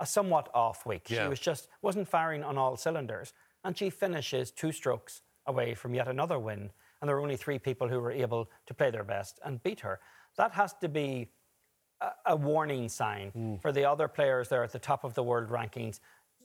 [0.00, 1.08] a somewhat off week.
[1.10, 1.24] Yeah.
[1.24, 3.32] She was just wasn't firing on all cylinders,
[3.64, 6.70] and she finishes two strokes away from yet another win.
[7.00, 9.80] And there were only three people who were able to play their best and beat
[9.80, 10.00] her.
[10.36, 11.28] That has to be
[12.00, 13.56] a, a warning sign Hmm.
[13.56, 16.00] for the other players there at the top of the world rankings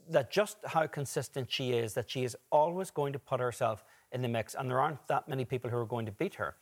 [0.09, 4.21] that just how consistent she is, that she is always going to put herself in
[4.21, 6.55] the mix, and there aren't that many people who are going to beat her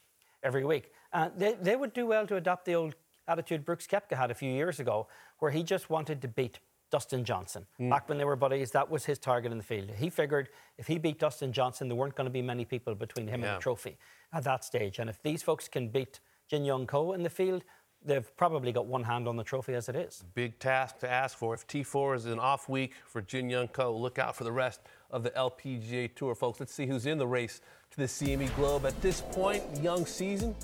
[0.44, 0.92] every week.
[1.14, 2.96] Uh, they, they would do well to adopt the old
[3.28, 5.08] attitude Brooks Koepka had a few years ago,
[5.40, 6.60] where he just wanted to beat
[6.92, 7.66] Dustin Johnson.
[7.80, 9.90] Back when they were buddies, that was his target in the field.
[9.96, 13.28] He figured if he beat Dustin Johnson, there weren't going to be many people between
[13.28, 13.48] him Yeah.
[13.54, 13.98] and the trophy
[14.34, 15.00] at that stage.
[15.00, 17.64] And if these folks can beat Jin Young Ko in the field,
[18.04, 20.24] they've probably got one hand on the trophy as it is.
[20.34, 21.54] Big task to ask for.
[21.54, 24.82] If T4 is an off week for Jin Young Ko, look out for the rest
[25.12, 26.60] of the LPGA Tour, folks.
[26.60, 27.62] Let's see who's in the race
[27.92, 30.56] to the CME Globe at this point, young season.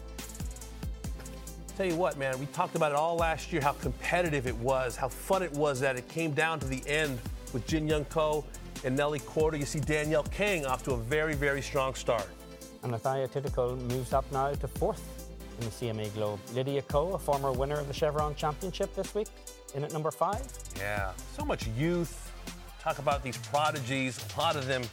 [1.75, 4.95] Tell you what, man, we talked about it all last year, how competitive it was,
[4.95, 7.19] how fun it was that it came down to the end
[7.53, 8.43] with Jin Young Ko
[8.83, 9.59] and Nelly Korda.
[9.59, 12.27] You see Danielle Kang off to a very, very strong start.
[12.81, 15.16] And Natalia Thitikul moves up now to fourth
[15.59, 16.39] in the CME Globe.
[16.53, 19.27] Lydia Ko, a former winner of the Chevron Championship this week,
[19.75, 20.45] in at number five.
[20.77, 22.31] Yeah, so much youth.
[22.79, 24.83] Talk about these prodigies, a lot of them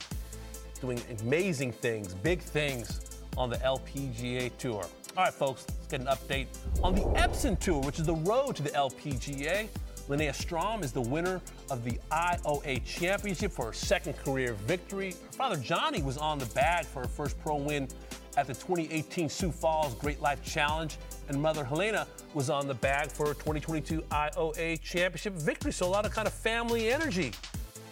[0.80, 4.84] doing amazing things, big things on the LPGA Tour.
[5.16, 6.46] All right, folks, let's get an update
[6.82, 9.68] on the Epson Tour, which is the road to the LPGA.
[10.08, 15.12] Linnea Strom is the winner of the IOA Championship for her second career victory.
[15.12, 17.88] Her father Johnny was on the bag for her first pro win
[18.36, 20.96] at the 2018 Sioux Falls Great Life Challenge,
[21.28, 25.72] and mother Helena was on the bag for her 2022 IOA Championship victory.
[25.72, 27.32] So a lot of kind of family energy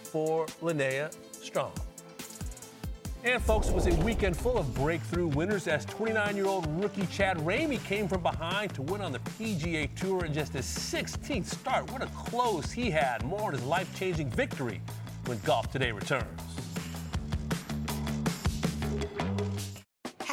[0.03, 1.73] for Linnea Strom.
[3.25, 7.83] And folks, it was a weekend full of breakthrough winners as 29-year-old rookie Chad Ramey
[7.85, 11.89] came from behind to win on the PGA Tour in just his 16th start.
[11.93, 13.25] What a close he had.
[13.25, 14.81] More on his life-changing victory
[15.27, 16.52] when Golf Today returns.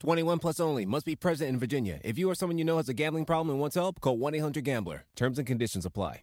[0.00, 0.86] 21 plus only.
[0.86, 2.00] Must be present in Virginia.
[2.04, 5.04] If you or someone you know has a gambling problem and wants help, call 1-800-GAMBLER.
[5.14, 6.22] Terms and conditions apply.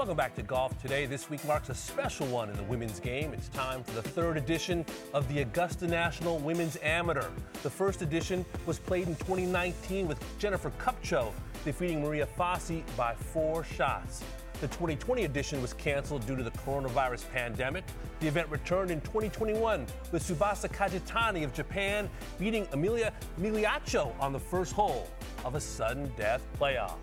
[0.00, 1.04] Welcome back to Golf Today.
[1.04, 3.34] This week marks a special one in the women's game.
[3.34, 7.28] It's time for the third edition of the Augusta National Women's Amateur.
[7.62, 11.32] The first edition was played in 2019 with Jennifer Kupcho
[11.66, 14.24] defeating Maria Fassi by four shots.
[14.60, 17.82] The 2020 edition was canceled due to the coronavirus pandemic.
[18.20, 24.38] The event returned in 2021 with Tsubasa Kajitani of Japan beating Emilia Migliaccio on the
[24.38, 25.08] first hole
[25.46, 26.98] of a sudden death playoff.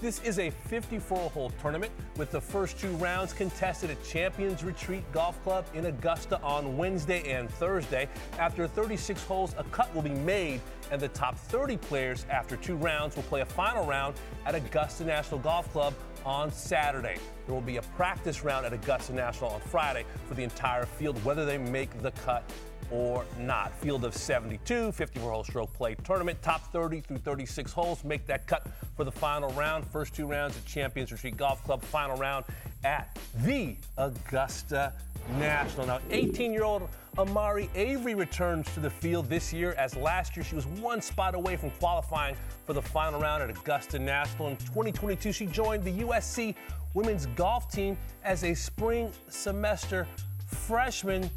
[0.00, 5.02] This is a 54 hole tournament with the first two rounds contested at Champions Retreat
[5.12, 8.08] Golf Club in Augusta on Wednesday and Thursday.
[8.38, 10.60] After 36 holes, a cut will be made,
[10.92, 14.14] and the top 30 players after two rounds will play a final round
[14.46, 15.92] at Augusta National Golf Club
[16.28, 17.16] on Saturday.
[17.46, 21.22] There will be a practice round at Augusta National on Friday for the entire field,
[21.24, 22.44] whether they make the cut
[22.90, 23.72] or not.
[23.80, 26.40] Field of 72, 54 hole stroke play tournament.
[26.42, 29.86] Top 30 through 36 holes make that cut for the final round.
[29.86, 31.82] First two rounds at Champions Retreat Golf Club.
[31.82, 32.44] Final round
[32.84, 34.92] at the Augusta
[35.36, 35.86] National.
[35.86, 36.88] Now, 18 year old
[37.18, 41.34] Amari Avery returns to the field this year, as last year she was one spot
[41.34, 42.36] away from qualifying
[42.66, 44.48] for the final round at Augusta National.
[44.48, 46.54] In 2022, she joined the USC
[46.94, 50.06] women's golf team as a spring semester
[50.46, 51.28] freshman.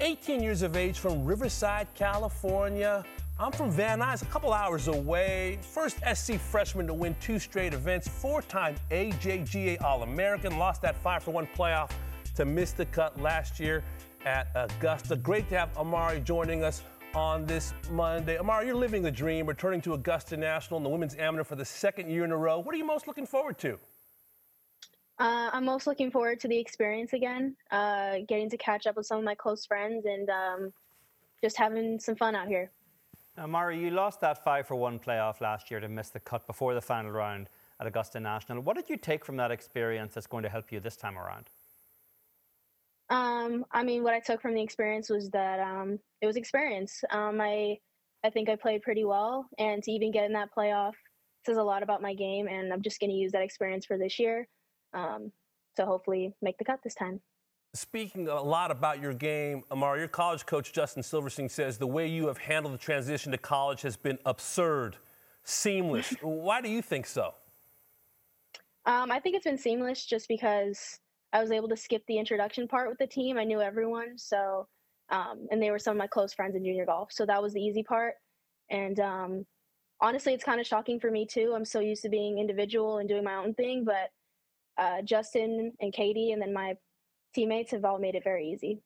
[0.00, 3.04] 18 years of age from Riverside, California.
[3.38, 5.58] I'm from Van Nuys, a couple hours away.
[5.62, 10.58] First SC freshman to win two straight events, four time AJGA All American.
[10.58, 11.90] Lost that 5 for 1 playoff
[12.40, 13.84] to miss the cut last year
[14.24, 15.14] at Augusta.
[15.14, 16.82] Great to have Amari joining us
[17.14, 18.38] on this Monday.
[18.38, 21.66] Amari, you're living the dream, returning to Augusta National in the women's amateur for the
[21.66, 22.58] second year in a row.
[22.58, 23.74] What are you most looking forward to?
[25.18, 29.04] Uh, I'm most looking forward to the experience again, uh, getting to catch up with
[29.04, 30.72] some of my close friends and um,
[31.44, 32.70] just having some fun out here.
[33.36, 36.72] Amari, you lost that five for one playoff last year to miss the cut before
[36.72, 38.62] the final round at Augusta National.
[38.62, 41.50] What did you take from that experience that's going to help you this time around?
[43.10, 47.02] Um, I mean, what I took from the experience was that um, it was experience.
[47.10, 47.78] Um, I
[48.24, 50.92] I think I played pretty well, and to even get in that playoff
[51.46, 52.48] says a lot about my game.
[52.48, 54.46] And I'm just going to use that experience for this year
[54.92, 55.32] um,
[55.76, 57.20] to hopefully make the cut this time.
[57.72, 62.08] Speaking a lot about your game, Amari, your college coach Justin Silverstein says the way
[62.08, 64.96] you have handled the transition to college has been absurd,
[65.44, 66.10] seamless.
[66.20, 67.34] Why do you think so?
[68.86, 70.98] Um, I think it's been seamless just because
[71.32, 73.38] I was able to skip the introduction part with the team.
[73.38, 74.66] I knew everyone, so
[75.10, 77.52] um, and they were some of my close friends in junior golf, so that was
[77.52, 78.14] the easy part.
[78.70, 79.46] And um,
[80.00, 81.52] honestly, it's kind of shocking for me too.
[81.54, 84.10] I'm so used to being individual and doing my own thing, but
[84.78, 86.74] uh, Justin and Katie, and then my
[87.34, 88.80] teammates have all made it very easy.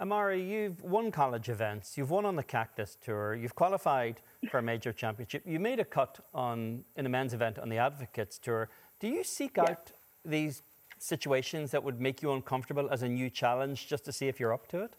[0.00, 4.20] Amari, you've won college events, you've won on the Cactus Tour, you've qualified
[4.50, 7.76] for a major championship, you made a cut on in a men's event on the
[7.76, 8.70] Advocates Tour.
[9.00, 9.64] Do you seek yeah.
[9.64, 9.92] out
[10.24, 10.62] these
[11.02, 14.52] situations that would make you uncomfortable as a new challenge just to see if you're
[14.52, 14.96] up to it?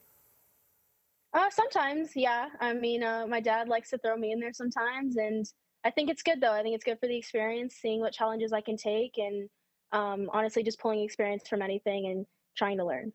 [1.34, 2.50] Uh, sometimes, yeah.
[2.60, 5.46] I mean, uh, my dad likes to throw me in there sometimes, and
[5.84, 6.54] I think it's good though.
[6.54, 9.50] I think it's good for the experience, seeing what challenges I can take, and
[9.92, 12.26] um, honestly, just pulling experience from anything and
[12.56, 13.12] trying to learn.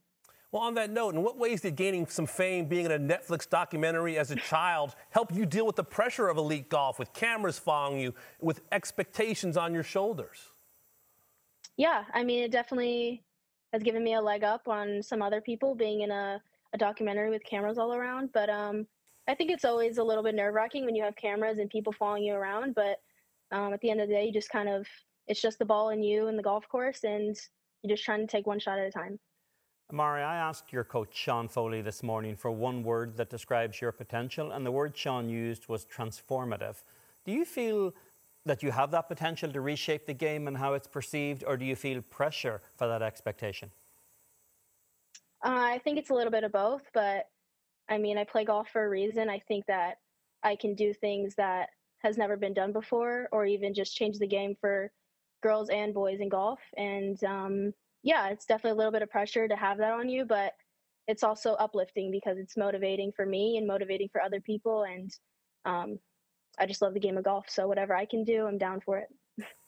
[0.50, 3.48] Well, on that note, in what ways did gaining some fame, being in a Netflix
[3.48, 7.58] documentary as a child, help you deal with the pressure of elite golf with cameras
[7.58, 10.38] following you, with expectations on your shoulders?
[11.78, 13.22] Yeah, I mean, it definitely
[13.72, 16.42] has given me a leg up on some other people being in a,
[16.74, 18.30] a documentary with cameras all around.
[18.34, 18.86] But um,
[19.28, 21.92] I think it's always a little bit nerve wracking when you have cameras and people
[21.92, 22.74] following you around.
[22.74, 22.98] But
[23.52, 24.86] um, at the end of the day, you just kind of
[25.28, 27.38] it's just the ball and you and the golf course, and
[27.82, 29.18] you're just trying to take one shot at a time.
[29.90, 33.92] Amari, I asked your coach Sean Foley this morning for one word that describes your
[33.92, 36.82] potential, and the word Sean used was transformative.
[37.24, 37.94] Do you feel
[38.48, 41.64] that you have that potential to reshape the game and how it's perceived, or do
[41.64, 43.70] you feel pressure for that expectation?
[45.44, 47.28] Uh, I think it's a little bit of both, but
[47.88, 49.30] I mean, I play golf for a reason.
[49.30, 49.98] I think that
[50.42, 51.70] I can do things that
[52.00, 54.90] has never been done before, or even just change the game for
[55.42, 56.60] girls and boys in golf.
[56.76, 57.72] And um,
[58.02, 60.52] yeah, it's definitely a little bit of pressure to have that on you, but
[61.06, 64.84] it's also uplifting because it's motivating for me and motivating for other people.
[64.84, 65.10] And
[65.64, 65.98] um,
[66.58, 67.46] I just love the game of golf.
[67.48, 69.08] So whatever I can do, I'm down for it.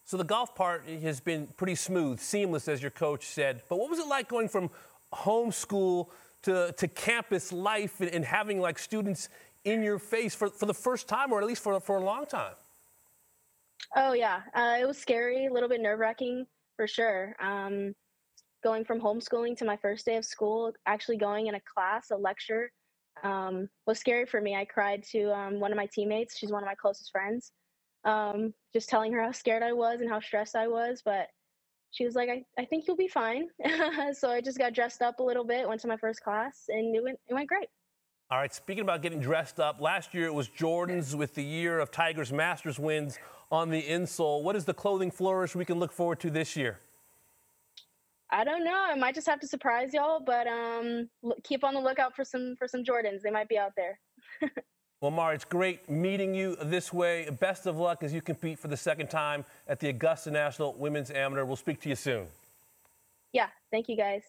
[0.05, 3.63] So the golf part has been pretty smooth, seamless, as your coach said.
[3.69, 4.71] But what was it like going from
[5.13, 6.09] homeschool
[6.43, 9.29] to, to campus life and, and having like students
[9.65, 12.27] in your face for, for the first time, or at least for, for a long
[12.27, 12.55] time?
[13.97, 17.37] Oh yeah, uh, it was scary, a little bit nerve wracking for sure.
[17.41, 17.95] Um,
[18.63, 22.17] going from homeschooling to my first day of school, actually going in a class, a
[22.17, 22.73] lecture,
[23.23, 24.55] um, was scary for me.
[24.55, 26.37] I cried to um, one of my teammates.
[26.37, 27.53] She's one of my closest friends.
[28.05, 31.29] Um, just telling her how scared I was and how stressed I was, but
[31.91, 33.49] she was like, I, I think you'll be fine.
[34.13, 36.95] so I just got dressed up a little bit, went to my first class, and
[36.95, 37.69] it went, it went great.
[38.31, 41.81] All right, speaking about getting dressed up, last year it was Jordan's with the year
[41.81, 43.19] of Tiger's Masters wins
[43.51, 44.45] on the insole.
[44.45, 46.79] What is the clothing flourish we can look forward to this year?
[48.33, 48.77] I don't know.
[48.77, 51.09] I might just have to surprise y'all, but um,
[51.43, 53.23] keep on the lookout for some for some Jordans.
[53.23, 53.99] They might be out there.
[55.01, 57.29] well, Mari, it's great meeting you this way.
[57.41, 61.11] Best of luck as you compete for the second time at the Augusta National Women's
[61.11, 61.45] Amateur.
[61.45, 62.27] We'll speak to you soon.
[63.33, 64.23] Yeah, thank you guys.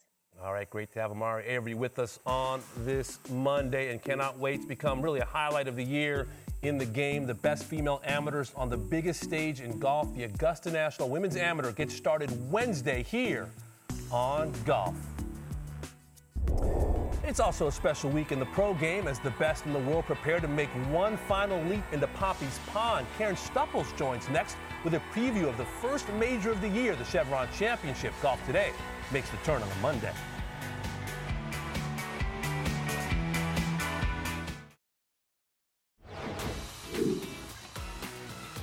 [0.43, 4.61] All right, great to have Amari Avery with us on this Monday and cannot wait
[4.61, 6.27] to become really a highlight of the year
[6.63, 7.27] in the game.
[7.27, 11.71] The best female amateurs on the biggest stage in golf, the Augusta National Women's Amateur,
[11.71, 13.49] gets started Wednesday here
[14.12, 14.95] on Golf.
[17.24, 20.05] It's also a special week in the pro game as the best in the world
[20.05, 23.05] prepare to make one final leap into Poppy's Pond.
[23.18, 27.05] Karen Stupples joins next with a preview of the first major of the year, the
[27.05, 28.14] Chevron Championship.
[28.22, 28.72] Golf Today
[29.14, 30.12] makes the turn on a Monday.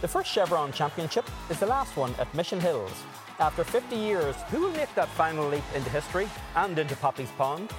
[0.01, 2.93] The first Chevron Championship is the last one at Mission Hills.
[3.41, 7.70] After 50 years, who will make that final leap into history and into Poppy's Pond?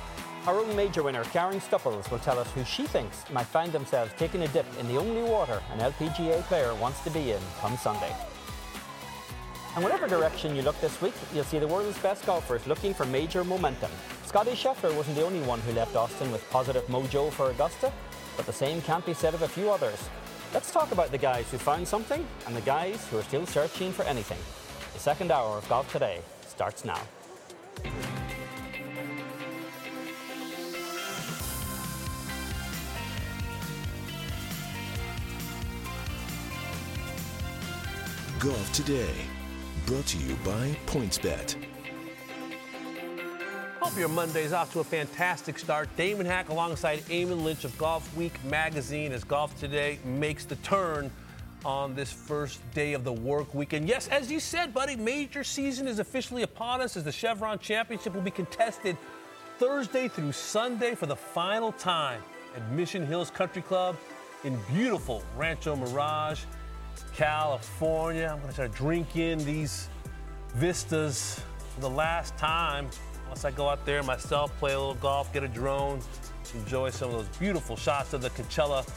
[0.47, 4.14] Our own major winner, Karen Stupples, will tell us who she thinks might find themselves
[4.18, 7.76] taking a dip in the only water an LPGA player wants to be in come
[7.76, 8.16] Sunday.
[9.76, 13.05] And whatever direction you look this week, you'll see the world's best golfers looking for
[13.05, 13.91] major momentum.
[14.24, 17.91] Scotty Scheffler wasn't the only one who left Austin with positive mojo for Augusta,
[18.38, 20.07] but the same can't be said of a few others.
[20.53, 23.91] Let's talk about the guys who found something and the guys who are still searching
[23.91, 24.39] for anything.
[25.00, 27.00] The second hour of Golf Today starts now.
[38.39, 39.14] Golf Today,
[39.86, 41.56] brought to you by PointsBet.
[43.80, 45.88] Hope your Monday's off to a fantastic start.
[45.95, 51.10] Damon Hack alongside Eamon Lynch of Golf Week magazine as Golf Today makes the turn
[51.66, 53.88] on this first day of the work weekend.
[53.88, 58.14] Yes, as you said, buddy, major season is officially upon us as the Chevron Championship
[58.14, 58.97] will be contested
[59.57, 62.22] Thursday through Sunday for the final time
[62.55, 63.97] at Mission Hills Country Club
[64.43, 66.43] in beautiful Rancho Mirage,
[67.14, 68.30] California.
[68.32, 69.89] I'm going to try to drink in these
[70.55, 71.41] vistas
[71.76, 72.89] for the last time.
[73.28, 75.99] Once I go out there myself, play a little golf, get a drone,
[76.55, 78.88] enjoy some of those beautiful shots of the Coachella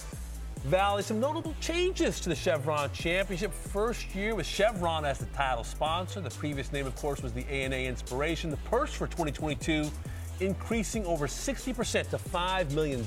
[0.65, 1.03] Valley.
[1.03, 3.53] Some notable changes to the Chevron Championship.
[3.53, 6.21] First year with Chevron as the title sponsor.
[6.21, 8.49] The previous name, of course, was the ANA Inspiration.
[8.51, 9.91] The purse for 2022
[10.39, 13.05] increasing over 60% to $5 million.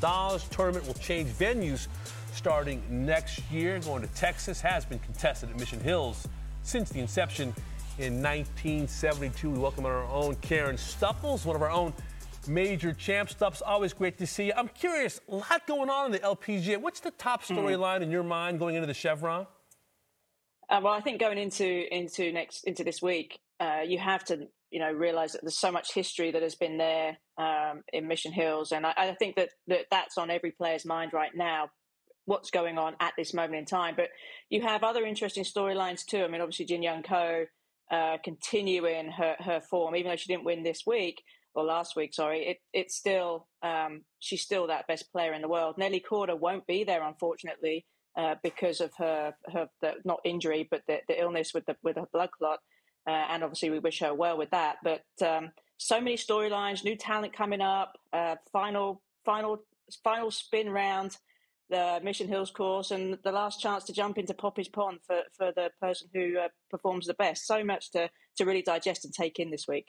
[0.49, 1.87] Tournament will change venues
[2.33, 3.79] starting next year.
[3.79, 6.27] Going to Texas has been contested at Mission Hills
[6.63, 7.53] since the inception
[7.97, 9.49] in 1972.
[9.49, 11.93] We welcome our own Karen Stupples, one of our own
[12.47, 14.53] major champ stuff's Always great to see you.
[14.55, 16.77] I'm curious, a lot going on in the LPGA.
[16.81, 17.57] What's the top Hmm.
[17.57, 19.47] storyline in your mind going into the Chevron?
[20.69, 24.47] Uh, well, I think going into into next into this week, uh, you have to
[24.71, 28.31] you know realize that there's so much history that has been there um, in Mission
[28.31, 31.69] Hills, and I, I think that, that that's on every player's mind right now.
[32.25, 33.93] What's going on at this moment in time?
[33.95, 34.09] But
[34.49, 36.23] you have other interesting storylines too.
[36.23, 37.45] I mean, obviously Jin Young Ko
[37.91, 41.21] uh, continuing her her form, even though she didn't win this week
[41.55, 42.13] or last week.
[42.13, 45.77] Sorry, it it's still um, she's still that best player in the world.
[45.77, 47.85] Nelly Korda won't be there, unfortunately
[48.17, 51.97] uh, because of her her the, not injury but the, the illness with the with
[51.97, 52.59] her blood clot.
[53.07, 54.77] Uh, and obviously, we wish her well with that.
[54.83, 57.93] But um, so many storylines, new talent coming up.
[58.11, 59.59] Uh, final final
[60.03, 61.17] final spin round
[61.69, 65.51] the Mission Hills course, and the last chance to jump into Poppy's Pond for, for
[65.55, 67.45] the person who uh, performs the best.
[67.45, 69.87] So much to to really digest and take in this week.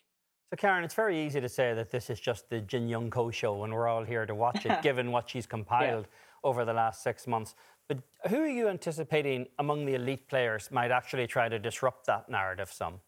[0.50, 3.32] So, Karen, it's very easy to say that this is just the Jin Young Ko
[3.32, 6.06] show and we're all here to watch it, given what she's compiled
[6.44, 7.56] over the last six months.
[7.88, 12.28] But who are you anticipating among the elite players might actually try to disrupt that
[12.28, 13.00] narrative some?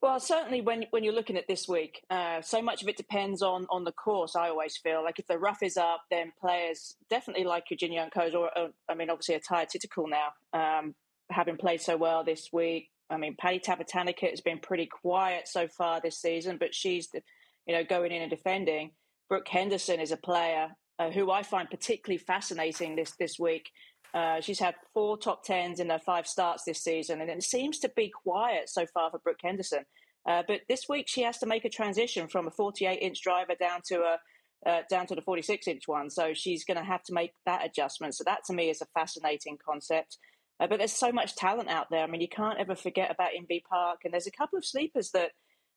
[0.00, 3.42] Well, certainly when when you're looking at this week, uh, so much of it depends
[3.42, 4.36] on on the course.
[4.36, 8.32] I always feel like if the rough is up, then players definitely like Eugenia Young
[8.34, 10.94] or, or I mean, obviously Atthaya Thitikul now, um,
[11.30, 12.90] having played so well this week.
[13.10, 17.22] I mean, Patty Tavatanakit has been pretty quiet so far this season, but she's, the,
[17.66, 18.92] you know, going in and defending.
[19.28, 23.70] Brooke Henderson is a player uh, who I find particularly fascinating this this week.
[24.14, 27.78] Uh, she's had four top tens in her five starts this season, and it seems
[27.80, 29.84] to be quiet so far for Brooke Henderson.
[30.28, 33.54] Uh, but this week she has to make a transition from a 48 inch driver
[33.58, 34.18] down to a
[34.66, 36.10] uh, down to the 46 inch one.
[36.10, 38.14] So she's going to have to make that adjustment.
[38.14, 40.18] So that to me is a fascinating concept.
[40.60, 42.02] Uh, but there's so much talent out there.
[42.02, 45.10] I mean, you can't ever forget about Inbee Park, and there's a couple of sleepers
[45.12, 45.32] that.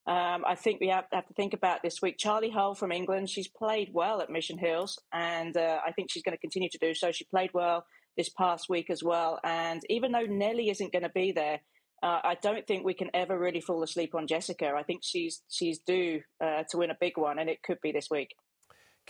[0.07, 2.17] Um, I think we have, have, to think about this week.
[2.17, 6.23] Charley Hull from England, she's played well at Mission Hills, and uh, I think she's
[6.23, 7.11] going to continue to do so.
[7.11, 7.85] She played well
[8.17, 9.39] this past week as well.
[9.43, 11.59] And even though Nelly isn't going to be there,
[12.03, 14.73] uh, I don't think we can ever really fall asleep on Jessica.
[14.75, 17.91] I think she's she's due uh, to win a big one, and it could be
[17.91, 18.35] this week.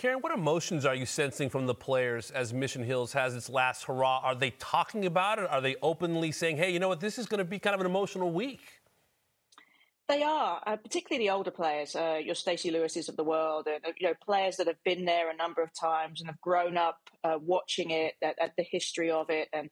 [0.01, 3.83] Karen, what emotions are you sensing from the players as Mission Hills has its last
[3.83, 4.19] hurrah?
[4.23, 5.47] Are they talking about it?
[5.47, 6.99] Are they openly saying, "Hey, you know what?
[6.99, 8.61] This is going to be kind of an emotional week"?
[10.09, 13.93] They are, uh, particularly the older players, uh, your Stacey Lewis's of the world, and
[13.99, 16.97] you know players that have been there a number of times and have grown up
[17.23, 19.69] uh, watching it, at, at, the history of it, and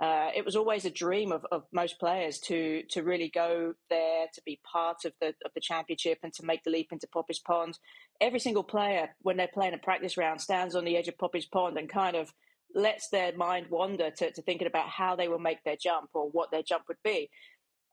[0.00, 4.26] uh, it was always a dream of, of, most players to to really go there,
[4.34, 7.38] to be part of the of the championship, and to make the leap into Poppy's
[7.38, 7.78] Pond.
[8.20, 11.46] Every single player, when they're playing a practice round, stands on the edge of Poppy's
[11.46, 12.32] Pond and kind of
[12.74, 16.28] lets their mind wander to, to thinking about how they will make their jump or
[16.30, 17.28] what their jump would be.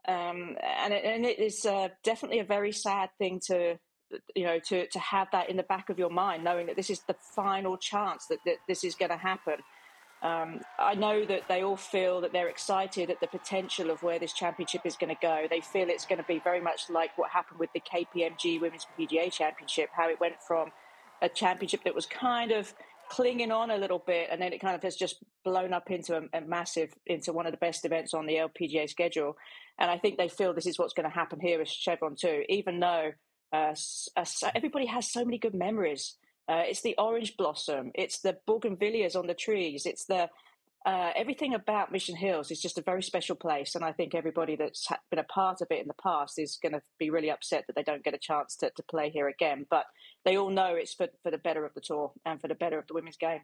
[0.07, 3.77] Um, and, it, and it is uh, definitely a very sad thing to,
[4.35, 6.89] you know, to, to have that in the back of your mind, knowing that this
[6.89, 9.55] is the final chance that, that this is going to happen.
[10.21, 14.19] Um, I know that they all feel that they're excited at the potential of where
[14.19, 15.45] this championship is going to go.
[15.49, 18.85] They feel it's going to be very much like what happened with the KPMG Women's
[18.97, 20.71] PGA Championship, how it went from
[21.21, 22.73] a championship that was kind of
[23.09, 26.15] clinging on a little bit, and then it kind of has just blown up into
[26.15, 29.35] a, a, massive, into one of the best events on the LPGA schedule.
[29.79, 32.43] And I think they feel this is what's going to happen here with Chevron too,
[32.49, 33.11] even though
[33.51, 33.73] uh,
[34.15, 36.15] uh, everybody has so many good memories.
[36.49, 40.29] Uh, it's the orange blossom, it's the bougainvilleas on the trees, it's the
[40.85, 44.55] uh, everything about Mission Hills is just a very special place, and I think everybody
[44.55, 47.65] that's been a part of it in the past is going to be really upset
[47.67, 49.65] that they don't get a chance to, to play here again.
[49.69, 49.85] But
[50.23, 52.79] they all know it's for, for the better of the tour and for the better
[52.79, 53.41] of the women's game.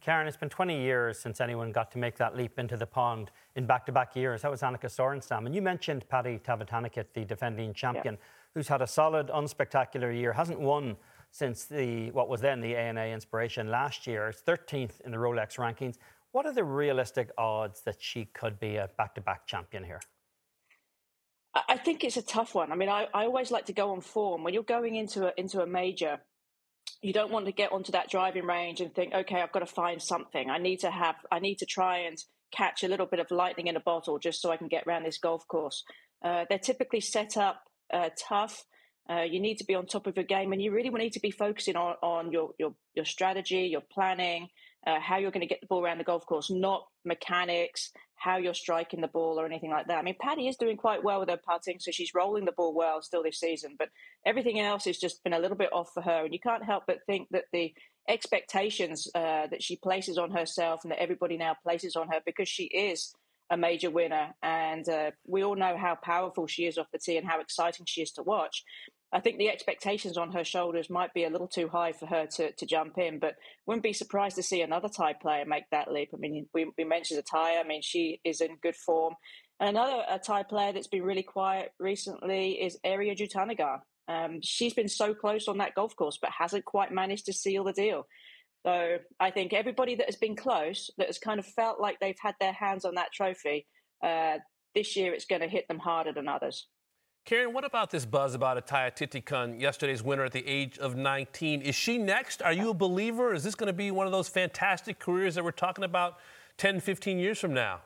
[0.00, 3.30] Karen, it's been 20 years since anyone got to make that leap into the pond
[3.56, 4.40] in back-to-back years.
[4.40, 5.44] That was Annika Sorenstam.
[5.44, 8.26] And you mentioned Patty Tavatanakit, the defending champion, yeah.
[8.54, 10.96] who's had a solid, unspectacular year, hasn't won
[11.32, 14.28] since the what was then the ANA Inspiration last year.
[14.28, 15.96] It's 13th in the Rolex rankings.
[16.30, 20.00] What are the realistic odds that she could be a back-to-back champion here?
[21.54, 22.72] I think it's a tough one.
[22.72, 24.42] I mean, I, I always like to go on form.
[24.42, 26.20] When you're going into a, into a major,
[27.02, 29.66] you don't want to get onto that driving range and think, okay, I've got to
[29.66, 30.48] find something.
[30.48, 32.16] I need to have, I need to try and
[32.52, 35.04] catch a little bit of lightning in a bottle just so I can get around
[35.04, 35.84] this golf course.
[36.24, 38.64] Uh, they're typically set up uh, tough.
[39.12, 41.20] Uh, you need to be on top of your game, and you really need to
[41.20, 44.48] be focusing on, on your, your your strategy, your planning,
[44.86, 48.36] uh, how you're going to get the ball around the golf course, not mechanics, how
[48.36, 49.98] you're striking the ball or anything like that.
[49.98, 52.74] I mean, Patty is doing quite well with her putting, so she's rolling the ball
[52.74, 53.88] well still this season, but
[54.24, 56.24] everything else has just been a little bit off for her.
[56.24, 57.74] And you can't help but think that the
[58.08, 62.48] expectations uh, that she places on herself and that everybody now places on her because
[62.48, 63.12] she is
[63.50, 64.34] a major winner.
[64.42, 67.86] And uh, we all know how powerful she is off the tee and how exciting
[67.86, 68.64] she is to watch.
[69.12, 72.26] I think the expectations on her shoulders might be a little too high for her
[72.36, 73.34] to, to jump in, but
[73.66, 76.10] wouldn't be surprised to see another Thai player make that leap.
[76.14, 77.60] I mean, we, we mentioned Atthaya.
[77.60, 79.14] I mean, she is in good form.
[79.60, 83.80] And another Thai player that's been really quiet recently is Ariya Jutanugarn.
[84.08, 87.64] Um, she's been so close on that golf course, but hasn't quite managed to seal
[87.64, 88.06] the deal.
[88.64, 92.14] So I think everybody that has been close, that has kind of felt like they've
[92.20, 93.66] had their hands on that trophy,
[94.02, 94.38] uh,
[94.74, 96.66] this year it's going to hit them harder than others.
[97.24, 101.62] Karen, what about this buzz about Atthaya Thitikul, yesterday's winner at the age of 19?
[101.62, 102.42] Is she next?
[102.42, 103.32] Are you a believer?
[103.32, 106.18] Is this going to be one of those fantastic careers that we're talking about
[106.58, 107.80] 10, 15 years from now?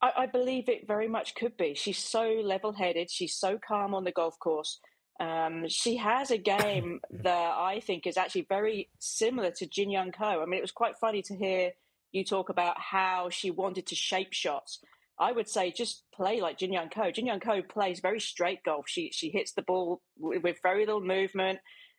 [0.00, 1.74] I, I believe it very much could be.
[1.74, 4.80] She's so level headed, she's so calm on the golf course.
[5.20, 10.10] Um, she has a game that I think is actually very similar to Jin Young
[10.10, 10.42] Ko.
[10.42, 11.70] I mean, it was quite funny to hear
[12.10, 14.80] you talk about how she wanted to shape shots.
[15.18, 17.10] I would say just play like Jin Young Ko.
[17.10, 18.86] Jin Young Ko plays very straight golf.
[18.88, 21.58] She she hits the ball with, with very little movement,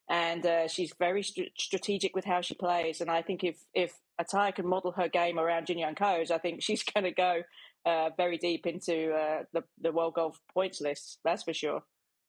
[0.10, 3.02] and uh, she's very st- strategic with how she plays.
[3.02, 6.38] And I think if if Atthaya can model her game around Jin Young Ko's, I
[6.38, 7.44] think she's going to go
[7.86, 11.20] uh, very deep into uh, the the world golf points list.
[11.24, 11.84] That's for sure.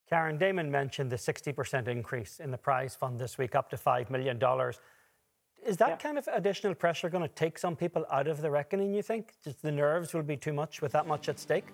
[0.08, 4.10] Karen Damon mentioned the 60% increase in the prize fund this week, up to $5
[4.10, 4.38] million.
[5.66, 5.96] Is that yeah.
[5.96, 9.32] kind of additional pressure going to take some people out of the reckoning, you think?
[9.42, 11.66] Just the nerves will be too much with that much at stake?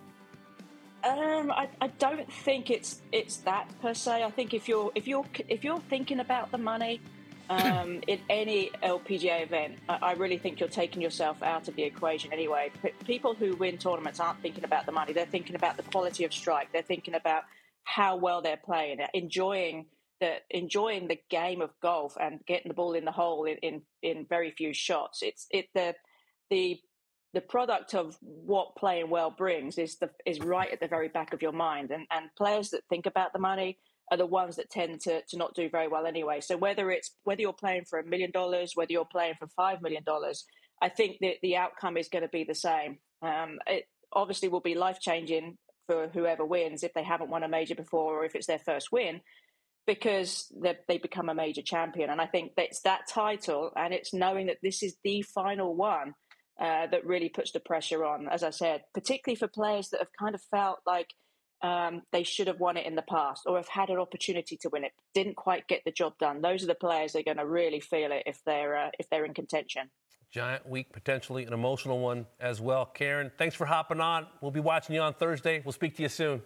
[1.02, 4.22] Um, I, I don't think it's it's that per se.
[4.22, 7.00] I think if you're if you're if you're thinking about the money
[7.48, 11.84] um, in any LPGA event, I, I, really think you're taking yourself out of the
[11.84, 12.70] equation anyway.
[12.82, 16.24] P- people who win tournaments aren't thinking about the money; they're thinking about the quality
[16.24, 16.70] of strike.
[16.70, 17.44] They're thinking about
[17.84, 19.86] how well they're playing, enjoying
[20.20, 23.82] the enjoying the game of golf and getting the ball in the hole in, in,
[24.02, 25.20] in very few shots.
[25.22, 25.94] It's it the
[26.50, 26.78] the
[27.32, 31.32] the product of what playing well brings is the is right at the very back
[31.32, 31.90] of your mind.
[31.90, 33.78] And and players that think about the money
[34.10, 36.40] are the ones that tend to to not do very well anyway.
[36.40, 39.80] So whether it's whether you're playing for a million dollars, whether you're playing for five
[39.80, 40.44] million dollars,
[40.82, 42.98] I think that the outcome is going to be the same.
[43.22, 45.56] Um, it obviously will be life changing
[45.86, 48.92] for whoever wins if they haven't won a major before or if it's their first
[48.92, 49.20] win
[49.94, 50.52] because
[50.86, 52.10] they become a major champion.
[52.10, 56.14] And I think it's that title and it's knowing that this is the final one
[56.60, 60.10] uh, that really puts the pressure on, as I said, particularly for players that have
[60.16, 61.08] kind of felt like
[61.62, 64.68] um, they should have won it in the past or have had an opportunity to
[64.68, 66.40] win it, didn't quite get the job done.
[66.40, 69.10] Those are the players that are going to really feel it if they're uh, if
[69.10, 69.90] they're in contention.
[70.30, 72.86] Giant week, potentially an emotional one as well.
[72.86, 74.28] Karen, thanks for hopping on.
[74.40, 75.60] We'll be watching you on Thursday.
[75.64, 76.42] We'll speak to you soon.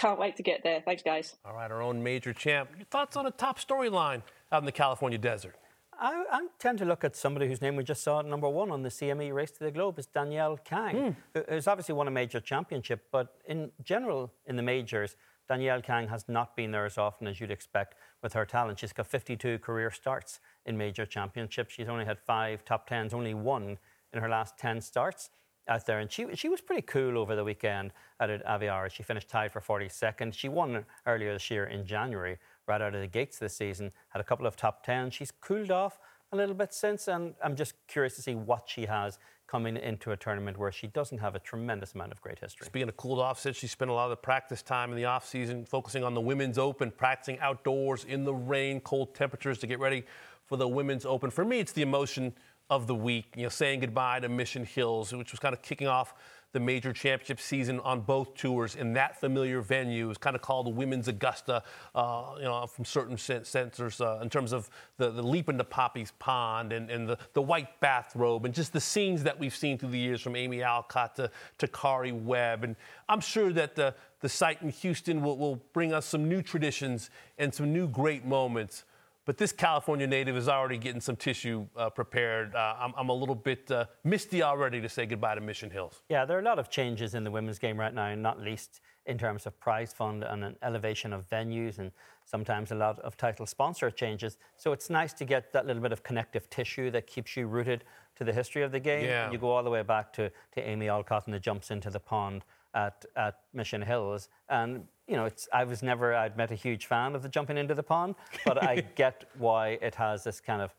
[0.00, 0.80] Can't wait to get there.
[0.82, 1.36] Thanks, guys.
[1.44, 2.70] All right, our own major champ.
[2.74, 5.56] Your thoughts on a top storyline out in the California desert?
[5.92, 8.70] I, I, tend to look at somebody whose name we just saw at number one
[8.70, 11.44] on the CME Race to the Globe is Danielle Kang, mm.
[11.50, 16.24] who's obviously won a major championship, but in general, in the majors, Danielle Kang has
[16.26, 18.78] not been there as often as you'd expect with her talent.
[18.78, 21.74] She's got 52 career starts in major championships.
[21.74, 23.76] She's only had five top tens, only one
[24.14, 25.28] in her last 10 starts
[25.68, 26.00] out there.
[26.00, 28.90] And she, she was pretty cool over the weekend at Aviara.
[28.90, 30.34] She finished tied for 42nd.
[30.34, 34.20] She won earlier this year in January, right out of the gates this season, had
[34.20, 35.10] a couple of top 10.
[35.10, 35.98] She's cooled off
[36.32, 39.18] a little bit since, and I'm just curious to see what she has
[39.50, 42.66] coming into a tournament where she doesn't have a tremendous amount of great history.
[42.66, 45.06] Speaking of cooled off, since she spent a lot of the practice time in the
[45.06, 49.66] off season focusing on the Women's Open, practicing outdoors in the rain, cold temperatures to
[49.66, 50.04] get ready
[50.46, 51.30] for the Women's Open.
[51.30, 52.32] For me, it's the emotion
[52.70, 55.88] of the week, you know, saying goodbye to Mission Hills, which was kind of kicking
[55.88, 56.14] off
[56.52, 60.08] the major championship season on both tours in that familiar venue.
[60.08, 61.62] It's kind of called the Women's Augusta,
[61.94, 66.12] uh, you know, from certain sensors uh, in terms of the, the leap into Poppy's
[66.18, 69.90] Pond and, and the, the white bathrobe and just the scenes that we've seen through
[69.90, 72.64] the years from Amy Alcott to, to Karrie Webb.
[72.64, 72.74] And
[73.08, 77.10] I'm sure that the, the site in Houston will, will bring us some new traditions
[77.38, 78.84] and some new great moments.
[79.26, 82.54] But this California native is already getting some tissue uh, prepared.
[82.54, 86.02] Uh, I'm, I'm, a little bit uh, misty already to say goodbye to Mission Hills.
[86.08, 88.80] Yeah, there are a lot of changes in the women's game right now, not least
[89.06, 91.90] in terms of prize fund and an elevation of venues and
[92.24, 94.38] sometimes a lot of title sponsor changes.
[94.56, 97.84] So it's nice to get that little bit of connective tissue that keeps you rooted
[98.16, 99.04] to the history of the game.
[99.04, 99.30] Yeah.
[99.30, 102.00] You go all the way back to, to Amy Alcott and the jumps into the
[102.00, 102.44] pond
[102.74, 104.28] at, at Mission Hills.
[104.48, 107.56] And, you know, it's, I was never, I'd met a huge fan of the jumping
[107.58, 108.14] into the pond,
[108.44, 110.74] but I get why it has this kind of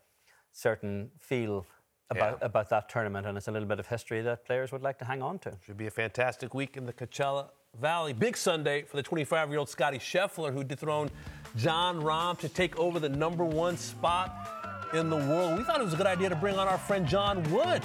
[0.51, 1.65] certain feel
[2.09, 2.45] about, Yeah.
[2.45, 3.25] about that tournament.
[3.27, 5.57] And it's a little bit of history that players would like to hang on to.
[5.65, 8.13] Should be a fantastic week in the Coachella Valley.
[8.13, 11.11] Big Sunday for the 25 year old Scotty Scheffler, who dethroned
[11.55, 15.57] Jon Rahm to take over the number one spot in the world.
[15.57, 17.81] We thought it was a good idea to bring on our friend John Wood.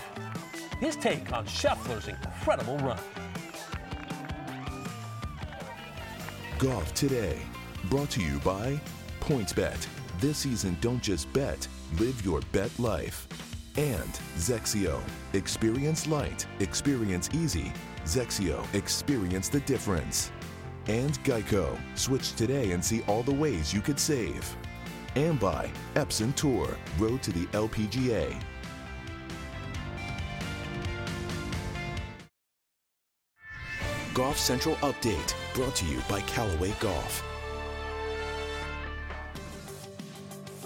[0.80, 2.98] His take on Scheffler's incredible run.
[6.58, 7.38] Golf today.
[7.90, 8.80] Brought to you by
[9.20, 9.86] PointsBet.
[10.20, 13.28] This season, don't just bet, live your bet life.
[13.76, 14.98] And Zexio.
[15.34, 17.74] Experience light, experience easy.
[18.04, 18.64] Zexio.
[18.74, 20.32] Experience the difference.
[20.86, 21.78] And Geico.
[21.94, 24.56] Switch today and see all the ways you could save.
[25.14, 26.74] And by Epson Tour.
[26.98, 28.34] Road to the LPGA.
[34.16, 35.34] Golf Central Update.
[35.52, 37.22] Brought to you by Callaway Golf.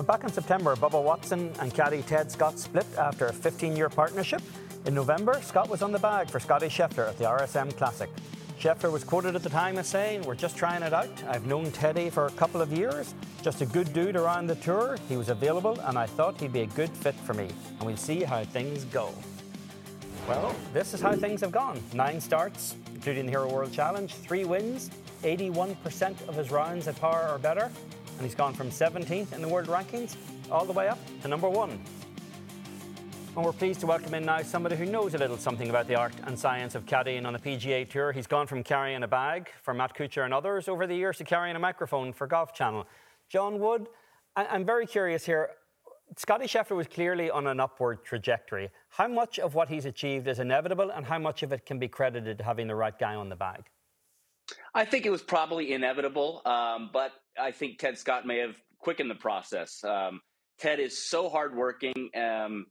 [0.06, 4.40] Back in September, Bubba Watson and caddy Ted Scott split after a 15 year partnership.
[4.86, 8.08] In November, Scott was on the bag for Scotty Scheffler at the RSM Classic.
[8.56, 11.10] Scheffler was quoted at the time as saying, We're just trying it out.
[11.24, 13.16] I've known Teddy for a couple of years.
[13.42, 14.96] Just a good dude around the tour.
[15.08, 17.48] He was available, and I thought he'd be a good fit for me.
[17.80, 19.12] And we'll see how things go.
[20.28, 21.82] Well, this is how things have gone.
[21.92, 24.90] Nine starts, including the Hero World Challenge, three wins,
[25.22, 27.70] 81% of his rounds at par or better,
[28.18, 30.16] and he's gone from 17th in the world rankings
[30.50, 31.82] all the way up to number one.
[33.34, 35.94] And we're pleased to welcome in now somebody who knows a little something about the
[35.94, 38.12] art and science of caddying on the PGA Tour.
[38.12, 41.24] He's gone from carrying a bag for Matt Kuchar and others over the years to
[41.24, 42.86] carrying a microphone for Golf Channel.
[43.30, 43.88] John Wood,
[44.36, 45.52] I- I'm very curious here.
[46.16, 48.70] Scotty Scheffler was clearly on an upward trajectory.
[48.88, 51.88] How much of what he's achieved is inevitable, and how much of it can be
[51.88, 53.64] credited to having the right guy on the bag?
[54.74, 59.10] I think it was probably inevitable, um, but I think Ted Scott may have quickened
[59.10, 59.82] the process.
[59.84, 60.20] Um,
[60.58, 62.10] Ted is so hardworking.
[62.16, 62.66] Um,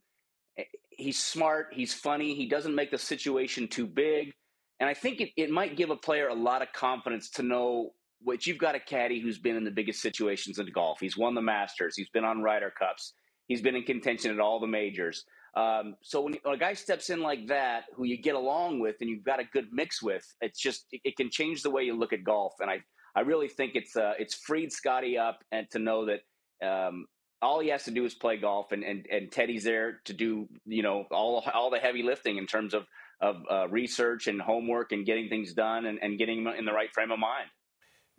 [0.90, 1.68] he's smart.
[1.72, 2.34] He's funny.
[2.34, 4.32] He doesn't make the situation too big.
[4.78, 7.90] And I think it, it might give a player a lot of confidence to know
[8.22, 11.00] what you've got a caddy who's been in the biggest situations in golf.
[11.00, 11.96] He's won the Masters.
[11.96, 13.14] He's been on Ryder Cups.
[13.50, 15.24] He's been in contention at all the majors.
[15.56, 19.10] Um, so when, a guy steps in like that, who you get along with and
[19.10, 21.98] you've got a good mix with, it's just it, it can change the way you
[21.98, 22.54] look at golf.
[22.60, 22.78] And I
[23.16, 26.20] I really think it's uh, it's freed Scotty up and to know that
[26.64, 27.06] um,
[27.42, 30.48] all he has to do is play golf, and, and and Teddy's there to do
[30.64, 32.86] you know all all the heavy lifting in terms of
[33.20, 36.72] of uh, research and homework and getting things done and, and getting him in the
[36.72, 37.50] right frame of mind.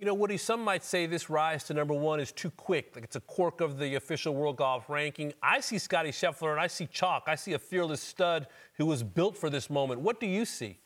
[0.01, 2.93] You know, Woody, some might say this rise to number one is too quick.
[2.95, 5.31] Like it's a quirk of the official world golf ranking.
[5.43, 7.25] I see Scotty Scheffler and I see chalk.
[7.27, 8.47] I see a fearless stud
[8.77, 10.01] who was built for this moment.
[10.01, 10.79] What do you see?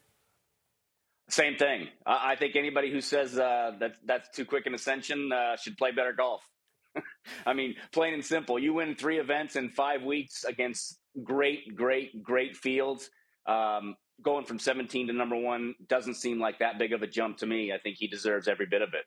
[1.30, 1.88] Same thing.
[2.06, 5.92] I, think anybody who says uh, that that's too quick an ascension uh, should play
[5.92, 6.42] better golf.
[7.46, 8.60] I mean, plain and simple.
[8.60, 13.10] You win three events in five weeks against great, great, great fields.
[13.48, 17.38] Um, going from 17 to number one doesn't seem like that big of a jump
[17.38, 17.72] to me.
[17.74, 19.06] I think he deserves every bit of it.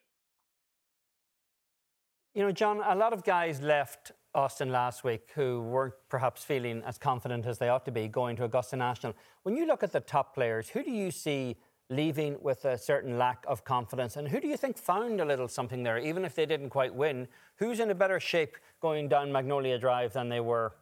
[2.34, 6.82] You know, John, a lot of guys left Austin last week who weren't perhaps feeling
[6.86, 9.14] as confident as they ought to be going to Augusta National.
[9.42, 11.56] When you look at the top players, who do you see
[11.90, 14.16] leaving with a certain lack of confidence?
[14.16, 16.94] And who do you think found a little something there, even if they didn't quite
[16.94, 17.26] win?
[17.56, 20.76] Who's in a better shape going down Magnolia Drive than they were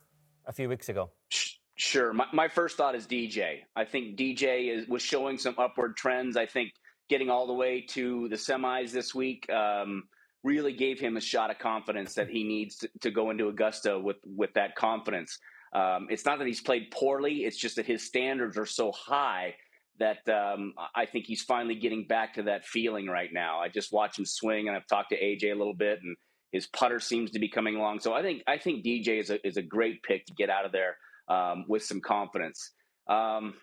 [0.47, 1.11] a few weeks ago?
[1.77, 2.15] Sure.
[2.15, 3.61] My, my first thought is DJ.
[3.77, 6.37] I think DJ is, was showing some upward trends.
[6.37, 6.73] I think
[7.11, 10.05] getting all the way to the semis this week um,
[10.43, 13.99] really gave him a shot of confidence that he needs to, to go into Augusta
[13.99, 15.39] with, with that confidence.
[15.75, 19.55] Um, it's not that he's played poorly, it's just that his standards are so high
[19.99, 23.61] that um, I think he's finally getting back to that feeling right now.
[23.61, 26.17] I just watch him swing, and I've talked to AJ a little bit, and
[26.53, 28.01] his putter seems to be coming along.
[28.01, 30.67] So I think I think DJ is a is a great pick to get out
[30.67, 30.97] of there
[31.29, 32.73] um, with some confidence.
[33.09, 33.55] Um,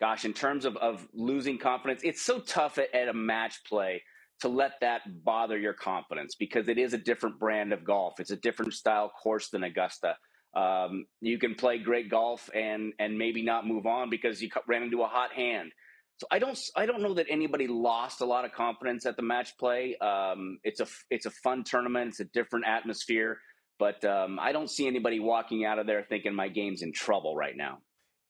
[0.00, 4.02] gosh, in terms of, of losing confidence, it's so tough at, at a match play
[4.40, 8.20] to let that bother your confidence because it is a different brand of golf.
[8.20, 10.16] It's a different style course than Augusta.
[10.54, 14.82] Um, you can play great golf and and maybe not move on because you ran
[14.84, 15.72] into a hot hand.
[16.18, 19.22] So I don't I don't know that anybody lost a lot of confidence at the
[19.22, 19.96] match play.
[19.96, 22.10] Um, it's a it's a fun tournament.
[22.10, 23.38] It's a different atmosphere,
[23.78, 27.36] but um, I don't see anybody walking out of there thinking my game's in trouble
[27.36, 27.78] right now.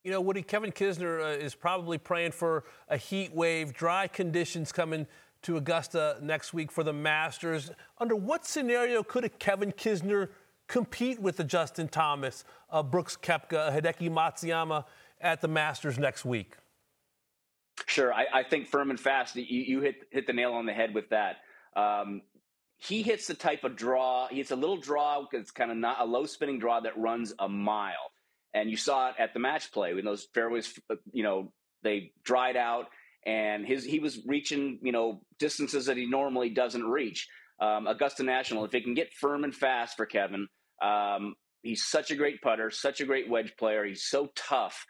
[0.05, 4.71] You know, Woody, Kevin Kisner uh, is probably praying for a heat wave, dry conditions
[4.71, 5.07] coming
[5.43, 7.71] to Augusta next week for the Masters.
[7.99, 10.29] Under what scenario could a Kevin Kisner
[10.67, 14.85] compete with the Justin Thomas, uh, Brooks Koepka, Hideki Matsuyama
[15.21, 16.57] at the Masters next week?
[17.87, 19.37] Sure, I, I think firm and fast.
[19.37, 21.39] You, you, hit hit the nail on the head with that.
[21.77, 22.23] Um,
[22.79, 24.29] he hits the type of draw.
[24.29, 27.33] He hits a little draw it's kind of not a low spinning draw that runs
[27.39, 28.13] a mile.
[28.53, 30.79] And you saw it at the match play when those fairways,
[31.13, 31.53] you know,
[31.83, 32.87] they dried out,
[33.27, 37.29] and his he was reaching, you know, distances that he normally doesn't reach.
[37.61, 40.47] Um, Augusta National, if it can get firm and fast for Kevin,
[40.83, 43.85] um, he's such a great putter, such a great wedge player.
[43.85, 44.85] He's so tough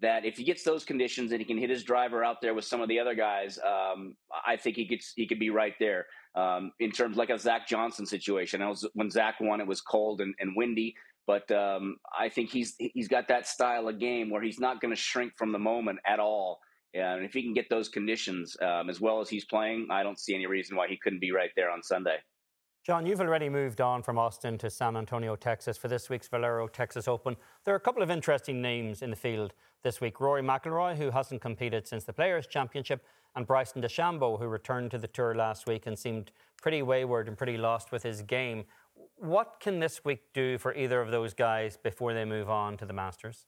[0.00, 2.64] that if he gets those conditions and he can hit his driver out there with
[2.64, 6.06] some of the other guys, um, I think he gets he could be right there.
[6.34, 9.80] Um, in terms like a Zach Johnson situation, I was when Zach won, it was
[9.80, 10.94] cold and, and windy,
[11.26, 14.94] but um, I think he's he's got that style of game where he's not going
[14.94, 16.60] to shrink from the moment at all.
[16.92, 20.18] And if he can get those conditions um, as well as he's playing, I don't
[20.18, 22.16] see any reason why he couldn't be right there on Sunday.
[22.82, 26.66] John, you've already moved on from Austin to San Antonio, Texas for this week's Valero
[26.66, 27.36] Texas Open.
[27.64, 29.52] There are a couple of interesting names in the field
[29.82, 30.18] this week.
[30.18, 33.04] Rory McIlroy, who hasn't competed since the Players' Championship,
[33.36, 37.36] and Bryson DeChambeau, who returned to the tour last week and seemed pretty wayward and
[37.36, 38.64] pretty lost with his game.
[39.16, 42.86] What can this week do for either of those guys before they move on to
[42.86, 43.44] the Masters?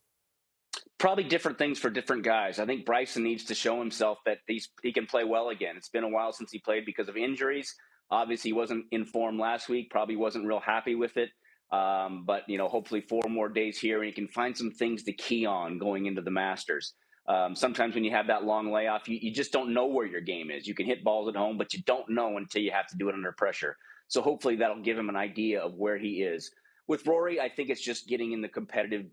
[0.99, 2.59] Probably different things for different guys.
[2.59, 5.75] I think Bryson needs to show himself that he can play well again.
[5.75, 7.73] It's been a while since he played because of injuries.
[8.13, 9.89] Obviously, he wasn't in form last week.
[9.89, 11.29] Probably wasn't real happy with it.
[11.71, 15.03] Um, but you know, hopefully, four more days here, and he can find some things
[15.03, 16.93] to key on going into the Masters.
[17.27, 20.21] Um, sometimes when you have that long layoff, you, you just don't know where your
[20.21, 20.67] game is.
[20.67, 23.09] You can hit balls at home, but you don't know until you have to do
[23.09, 23.77] it under pressure.
[24.09, 26.51] So hopefully, that'll give him an idea of where he is.
[26.87, 29.05] With Rory, I think it's just getting in the competitive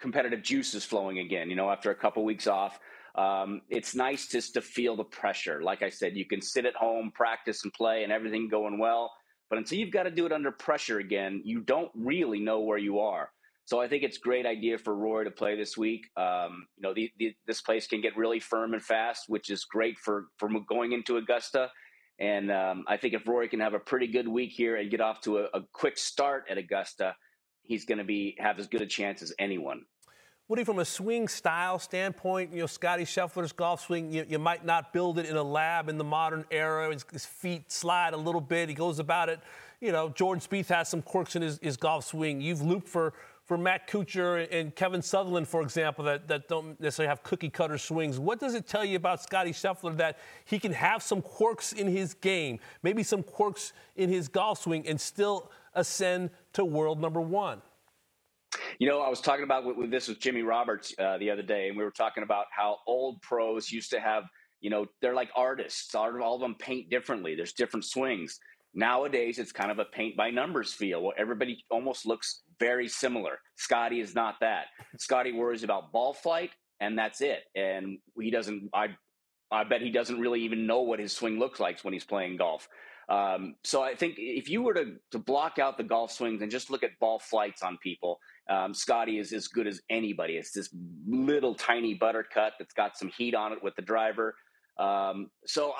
[0.00, 1.50] competitive juices flowing again.
[1.50, 2.78] You know, after a couple weeks off,
[3.14, 5.62] um, it's nice just to feel the pressure.
[5.62, 9.10] Like I said, you can sit at home, practice, and play, and everything going well
[9.52, 12.78] but until you've got to do it under pressure again, you don't really know where
[12.78, 13.28] you are.
[13.66, 16.06] So I think it's a great idea for Rory to play this week.
[16.16, 19.66] Um, you know, the, the, this place can get really firm and fast, which is
[19.66, 21.70] great for for going into Augusta.
[22.18, 25.02] And um, I think if Rory can have a pretty good week here and get
[25.02, 27.14] off to a, a quick start at Augusta,
[27.60, 29.82] he's going to be have as good a chance as anyone.
[30.52, 34.66] Woody, from a swing style standpoint, you know, Scotty Scheffler's golf swing, you, you, might
[34.66, 36.92] not build it in a lab in the modern era.
[36.92, 38.68] His, his, feet slide a little bit.
[38.68, 39.40] He goes about it.
[39.80, 42.42] You know, Jordan Spieth has some quirks in his, his golf swing.
[42.42, 43.14] You've looped for,
[43.46, 47.78] for Matt Kuchar and Kevin Sutherland, for example, that, that don't necessarily have cookie cutter
[47.78, 48.18] swings.
[48.18, 51.88] What does it tell you about Scotty Scheffler that he can have some quirks in
[51.88, 57.22] his game, maybe some quirks in his golf swing, and still ascend to world number
[57.22, 57.62] one?
[58.78, 61.42] You know, I was talking about with, with this with Jimmy Roberts uh, the other
[61.42, 64.24] day, and we were talking about how old pros used to have,
[64.60, 65.94] you know, they're like artists.
[65.94, 67.34] All, of them paint differently.
[67.34, 68.38] There's different swings.
[68.74, 73.38] Nowadays, it's kind of a paint by numbers feel where everybody almost looks very similar.
[73.56, 74.66] Scotty is not that.
[74.98, 76.50] Scotty worries about ball flight,
[76.80, 77.40] and that's it.
[77.54, 78.70] And he doesn't.
[78.72, 78.88] I,
[79.50, 82.38] I bet he doesn't really even know what his swing looks like when he's playing
[82.38, 82.66] golf.
[83.08, 86.50] Um, so I think if you were to, to block out the golf swings and
[86.50, 88.18] just look at ball flights on people,
[88.48, 90.34] um, Scotty is as good as anybody.
[90.34, 90.68] It's this
[91.06, 94.34] little tiny buttercut that's got some heat on it with the driver.
[94.78, 95.74] Um, so, uh,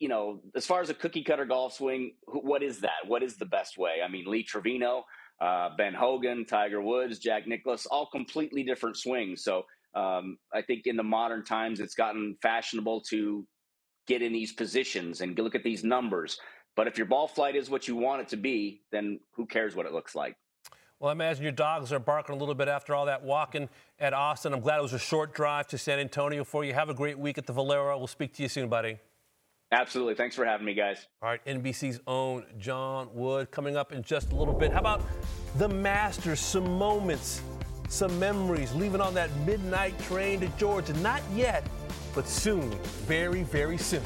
[0.00, 3.06] you know, as far as a cookie cutter golf swing, what is that?
[3.06, 3.96] What is the best way?
[4.04, 5.04] I mean, Lee Trevino,
[5.40, 9.42] uh, Ben Hogan, Tiger Woods, Jack Nicklaus, all completely different swings.
[9.42, 13.46] So um, I think in the modern times, it's gotten fashionable to
[14.06, 16.38] get in these positions and look at these numbers.
[16.76, 19.74] But if your ball flight is what you want it to be, then who cares
[19.74, 20.36] what it looks like?
[21.00, 23.68] Well, I imagine your dogs are barking a little bit after all that walking
[24.00, 24.52] at Austin.
[24.52, 26.74] I'm glad it was a short drive to San Antonio for you.
[26.74, 27.96] Have a great week at the Valero.
[27.96, 28.98] We'll speak to you soon, buddy.
[29.70, 30.14] Absolutely.
[30.14, 31.06] Thanks for having me, guys.
[31.22, 34.72] All right, NBC's own John Wood coming up in just a little bit.
[34.72, 35.02] How about
[35.56, 36.40] the Masters?
[36.40, 37.42] Some moments,
[37.88, 40.94] some memories, leaving on that midnight train to Georgia.
[40.94, 41.64] Not yet,
[42.12, 42.70] but soon,
[43.06, 44.02] very, very soon.